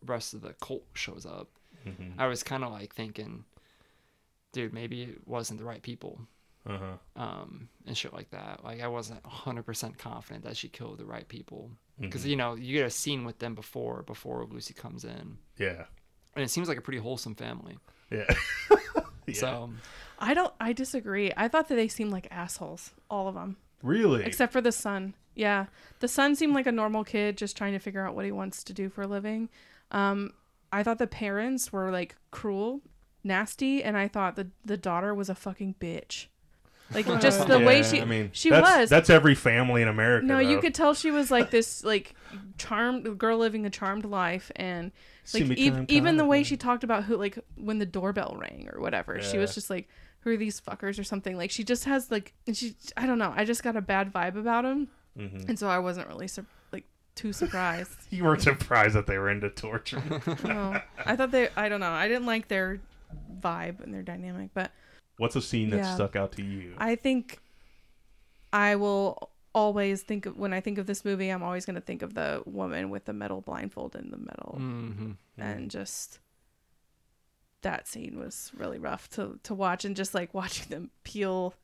[0.07, 1.49] rest of the cult shows up.
[1.87, 2.15] Mhm.
[2.19, 3.45] I was kind of like thinking,
[4.53, 6.21] dude, maybe it wasn't the right people
[6.67, 6.97] Uh-huh.
[7.17, 8.65] um, and shit like that.
[8.65, 12.05] Like I wasn't 100% confident that she killed the right people Mm-hmm.
[12.07, 15.85] because you know you get a scene with them before before Lucy comes in, Yeah.
[16.35, 17.77] and it seems like a pretty wholesome family.
[18.13, 18.35] Yeah.
[19.27, 19.35] Yeah.
[19.35, 19.71] So
[20.19, 20.53] I don't.
[20.61, 21.31] I disagree.
[21.37, 24.25] I thought that they seemed like assholes, all of them, Really?
[24.25, 25.15] except for the son.
[25.35, 25.67] Yeah,
[26.01, 28.63] the son seemed like a normal kid, just trying to figure out what he wants
[28.65, 29.49] to do for a living.
[29.93, 30.33] Um,
[30.73, 32.81] I thought the parents were like cruel,
[33.23, 36.27] nasty, and I thought the the daughter was a fucking bitch.
[36.95, 38.91] Like just the way she I mean, she that's, was.
[38.91, 40.27] That's every family in America.
[40.27, 42.15] no, you could tell she was like this like
[42.59, 44.93] charmed girl living a charmed life and
[45.35, 48.37] like See me ev- even the way she talked about who like when the doorbell
[48.41, 49.89] rang or whatever she was just like
[50.21, 53.19] who are these fuckers or something like she just has like and she i don't
[53.19, 54.89] know i just got a bad vibe about him
[55.19, 55.49] Mhm.
[55.49, 56.85] and so i wasn't really sur- like
[57.15, 60.03] too surprised You weren't surprised that they were into torture.
[60.45, 62.81] no i thought they i don't know i didn't like their
[63.41, 64.71] vibe and their dynamic but
[65.23, 65.95] What's a scene that Yeah.
[65.95, 66.75] stuck out to you?
[66.79, 67.39] i think
[68.53, 71.87] i will always think of when i think of this movie i'm always going to
[71.91, 75.17] think of the woman with the metal blindfold in the metal mhm.
[75.39, 76.19] and just
[77.63, 81.55] that scene was really rough to to watch and just like watching them peel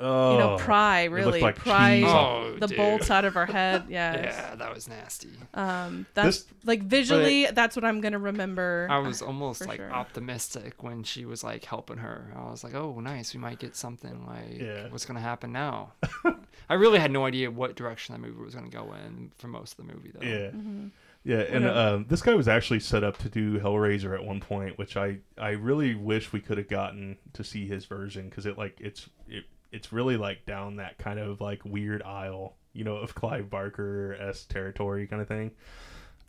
[0.00, 2.02] oh, you know pry really like pry.
[2.04, 2.76] Oh, the dude.
[2.76, 5.30] bolts out of her head yeah Yeah, that was nasty.
[5.54, 9.90] um that's This- like visually that's what i'm gonna remember I was almost like sure.
[9.92, 12.32] optimistic when she was like helping her.
[12.36, 14.26] I was like, "Oh, nice, we might get something.
[14.26, 14.88] Like, Yeah.
[14.88, 15.92] what's gonna happen now?"
[16.68, 19.78] I really had no idea what direction that movie was gonna go in for most
[19.78, 20.26] of the movie, though.
[20.26, 20.50] Yeah.
[20.50, 20.86] Mm-hmm.
[21.24, 21.94] Yeah, and Whatever.
[21.96, 25.18] um, this guy was actually set up to do Hellraiser at one point, which I,
[25.36, 29.08] I really wish we could have gotten to see his version because it like it's
[29.28, 33.50] it, it's really like down that kind of like weird aisle, you know, of Clive
[33.50, 35.50] Barker s territory kind of thing.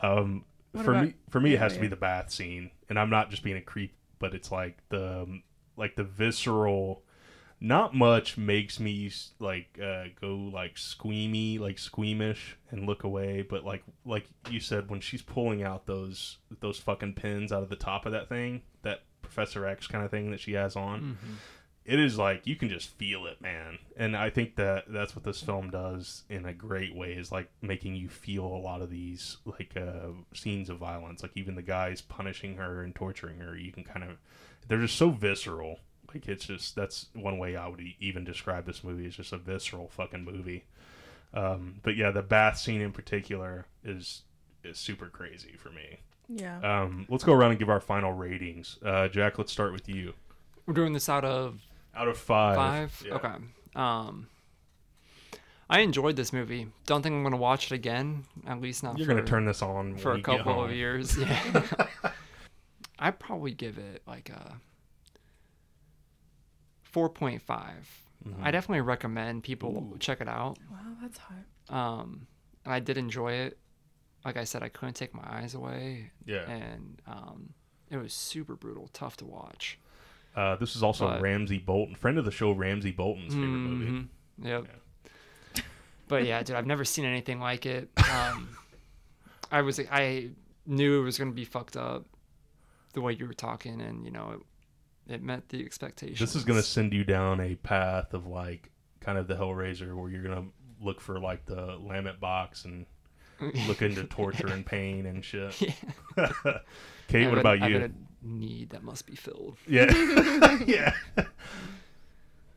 [0.00, 2.70] Um, What for about- me, for me, it yeah, has to be the bath scene,
[2.88, 5.42] and I'm not just being a creep, but it's like the um,
[5.76, 7.02] like the visceral.
[7.60, 9.10] Not much makes me
[9.40, 13.42] like uh, go like squeamy, like squeamish, and look away.
[13.42, 17.68] But like like you said, when she's pulling out those those fucking pins out of
[17.68, 21.00] the top of that thing, that Professor X kind of thing that she has on,
[21.00, 21.32] Mm-hmm.
[21.88, 23.78] It is like you can just feel it, man.
[23.96, 27.48] And I think that that's what this film does in a great way is like
[27.62, 31.22] making you feel a lot of these like uh, scenes of violence.
[31.22, 34.18] Like even the guys punishing her and torturing her, you can kind of
[34.68, 35.80] they're just so visceral.
[36.12, 39.06] Like it's just that's one way I would e- even describe this movie.
[39.06, 40.66] It's just a visceral fucking movie.
[41.32, 44.24] Um, but yeah, the bath scene in particular is
[44.62, 46.00] is super crazy for me.
[46.28, 46.60] Yeah.
[46.60, 48.76] Um, let's go around and give our final ratings.
[48.84, 50.12] Uh, Jack, let's start with you.
[50.66, 51.62] We're doing this out of
[51.98, 52.56] Out of five.
[52.56, 53.02] five.
[53.04, 53.14] Yeah.
[53.14, 53.34] Okay.
[53.74, 54.28] Um,
[55.68, 56.68] I enjoyed this movie.
[56.86, 58.24] Don't think I'm gonna watch it again.
[58.46, 58.96] At least not.
[58.98, 61.16] You're for, gonna turn this on for a couple of years.
[61.18, 61.66] Yeah.
[63.00, 64.56] I probably give it like a
[66.82, 67.88] four point five.
[68.26, 68.44] Mm-hmm.
[68.44, 70.58] I definitely recommend people check it out.
[70.70, 71.34] wow, that's high.
[71.68, 72.26] Um,
[72.64, 73.58] and I did enjoy it.
[74.24, 76.50] Like I said, I couldn't take my eyes away, Yeah.
[76.50, 77.54] and um,
[77.88, 79.78] it was super brutal, tough to watch.
[80.36, 83.90] Uh, this is also But- Ramsay Bolton, friend of the show, Ramsay Bolton's favorite movie.
[83.90, 84.08] Mhm.
[84.42, 84.66] Yep.
[86.06, 87.90] But yeah, dude, I've never seen anything like it.
[88.10, 88.56] Um,
[89.52, 90.30] I was I
[90.66, 92.06] knew it was gonna be fucked up,
[92.94, 94.40] the way you were talking, and you know
[95.08, 96.18] it, it met the expectations.
[96.18, 98.70] This is gonna send you down a path of like
[99.00, 100.46] kind of the Hellraiser, where you're gonna
[100.80, 102.86] look for like the Lament box and
[103.66, 105.54] look into torture and pain and shit.
[107.08, 107.78] Kate, I've what got- about I've you?
[107.80, 107.92] got a
[108.22, 109.56] need that must be filled.
[109.66, 109.90] Yeah,
[110.66, 110.92] yeah.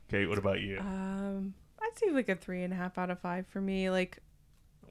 [0.10, 0.78] Kate, what about you?
[0.80, 3.90] Um, I'd say like a three and a half out of five for me.
[3.90, 4.20] Like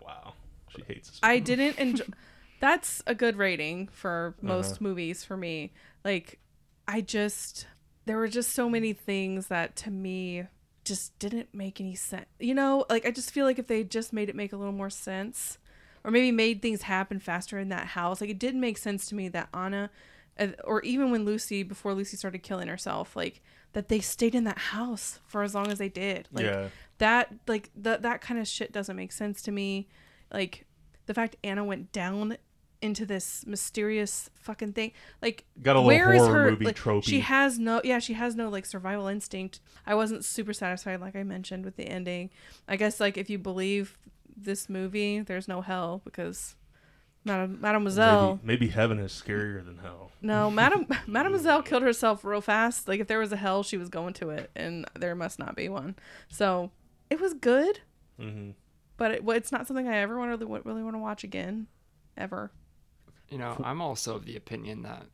[0.03, 0.33] wow,
[0.75, 1.21] she hates this.
[1.23, 2.05] I didn't enjoy.
[2.61, 4.79] That's a good rating for most Uh-huh.
[4.85, 5.73] movies for me.
[6.05, 6.39] Like,
[6.87, 7.67] I just
[8.07, 10.45] there were just so many things that to me
[10.85, 12.27] just didn't make any sense.
[12.39, 14.73] You know, like I just feel like if they just made it make a little
[14.73, 15.59] more sense,
[16.05, 18.21] or maybe made things happen faster in that house.
[18.21, 19.91] Like it didn't make sense to me that Anna,
[20.39, 23.41] uh, or even when Lucie before Lucie started killing herself, like
[23.73, 26.29] that they stayed in that house for as long as they did.
[26.33, 26.69] Like, yeah,
[27.01, 29.89] that like that that kind of shit doesn't make sense to me
[30.33, 30.67] like
[31.07, 32.37] the fact anna went down
[32.83, 36.77] into this mysterious fucking thing like Got a little where is horror her movie like,
[36.77, 37.05] tropey.
[37.05, 41.17] she has no yeah she has no like survival instinct i wasn't super satisfied like
[41.17, 42.31] i mentioned with the ending
[42.69, 43.99] i guess like if you believe
[44.45, 46.57] this movie there's no hell because
[47.25, 50.11] Madam, Mademoiselle, maybe, maybe heaven is scarier than hell.
[50.23, 52.89] no, Madam, Mademoiselle killed herself real fast.
[52.89, 55.55] Like if there was a hell, she was going to it, and there must not
[55.55, 55.97] be one.
[56.31, 56.71] So
[57.11, 57.81] it was good,
[58.19, 58.51] hmm
[58.97, 61.67] but it, it's not something I ever want to really, really want to watch again,
[62.19, 62.53] ever.
[63.31, 65.05] You know, I'm also of the opinion that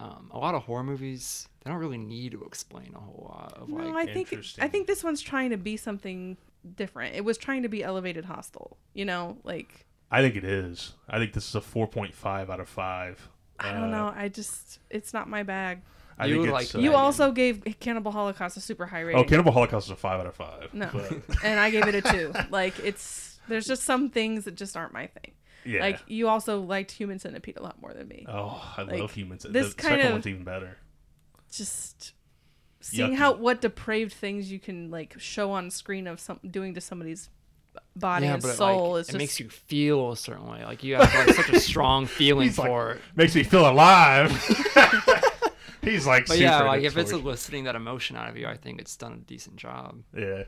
[0.00, 3.54] um, a lot of horror movies they don't really need to explain a whole lot
[3.56, 6.36] of No, like I think I think this one's trying to be something
[6.76, 7.14] different.
[7.14, 8.76] It was trying to be elevated Hostel.
[8.94, 10.92] You know, like I think it is.
[11.08, 13.28] I think this is a 4.5 out of five.
[13.58, 14.12] I Uh, don't know.
[14.14, 15.80] I just it's not my bag.
[16.18, 17.00] I You think like uh, You Megan.
[17.00, 19.20] also gave Cannibal Holocaust a super high rating.
[19.20, 20.72] Oh, Cannibal Holocaust is a five out of five.
[20.74, 21.12] No, but,
[21.44, 22.32] and I gave it a two.
[22.50, 25.32] Like it's there's just some things that just aren't my thing.
[25.64, 25.80] yeah.
[25.80, 28.26] Like you also liked Human Centipede a lot more than me.
[28.28, 29.46] oh, I like, love humans.
[29.48, 30.76] this the kind second of- one's even better.
[31.50, 32.12] Just
[32.82, 33.16] seeing Yucky.
[33.16, 37.30] how what depraved things you can like show on screen of some doing to somebody's
[37.96, 40.64] body and but it, soul like, is it just makes you feel a certain way.
[40.64, 43.00] Like you have like, such a strong feeling He's like- for it.
[43.16, 44.30] Makes me feel alive.
[45.82, 48.56] He's like, But super yeah, like if it's eliciting that emotion out of you, I
[48.56, 50.02] think it's done a decent job.
[50.16, 50.44] yeah.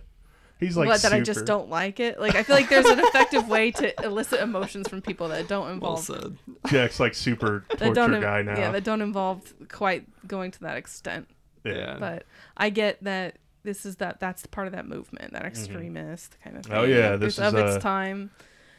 [0.61, 2.21] He's like what that I just don't like it.
[2.21, 5.65] Like I feel like there's an effective way to elicit emotions from people that don't
[5.65, 6.39] Well involve said.
[6.69, 8.57] Jack's like super torture don't guy now.
[8.57, 11.29] yeah that don't involve quite going to that extent.
[11.65, 11.97] Yeah.
[11.99, 12.25] But
[12.57, 16.65] I get that this is that that's part of that movement, that extremist kind of
[16.65, 16.73] thing.
[16.73, 16.83] Mm-hmm.
[16.83, 18.31] Oh, yeah, this it's of is, its time.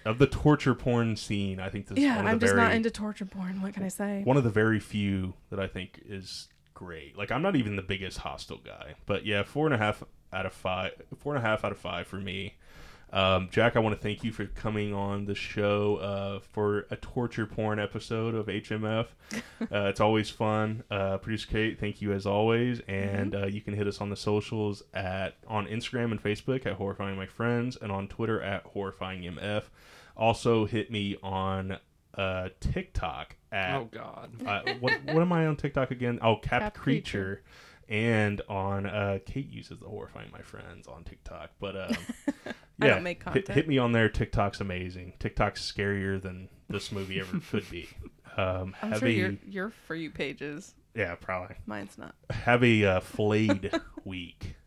[0.05, 2.67] Of the torture porn scene, I think this is Yeah, one of I'm just very
[2.67, 3.61] not into torture porn.
[3.61, 4.21] What can I say?
[4.23, 7.17] one of the very few that I think is great.
[7.17, 10.45] Like I'm not even the biggest Hostel guy, but yeah, four and a half out
[10.45, 10.91] of five.
[11.17, 12.53] Four and a half out of five for me.
[13.15, 16.97] Um, Jack, I want to thank you for coming on the show uh, for a
[16.97, 19.07] torture porn episode of HMF.
[19.61, 20.83] uh, it's always fun.
[20.91, 24.17] Uh, Producer Kate, thank you as always, and uh, you can hit us on the
[24.17, 29.21] socials at on Instagram and Facebook at Horrifying My Friends, and on Twitter at Horrifying
[29.21, 29.63] MF.
[30.17, 31.77] Also, hit me on
[32.17, 34.31] uh, TikTok at Oh God.
[34.45, 36.19] uh, what what am I on TikTok again?
[36.21, 37.43] Oh, Cap, Cap Creature.
[37.87, 41.95] And on uh, Kate uses the horrifying my friends on TikTok, but um,
[42.81, 43.47] I don't make hit- content.
[43.49, 44.09] Hit, me on there.
[44.09, 45.13] TikTok's amazing.
[45.19, 47.89] TikTok's scarier than this movie ever could be.
[48.37, 50.75] Um, I'm have sure a, your your for you pages.
[50.93, 51.55] yeah, probably.
[51.65, 52.15] Mine's not.
[52.31, 53.71] Have a uh, flayed
[54.03, 54.57] week.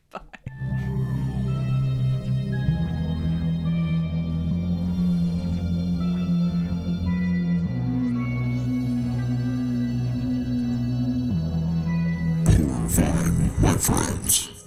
[12.47, 14.58] Horrifying, my friends.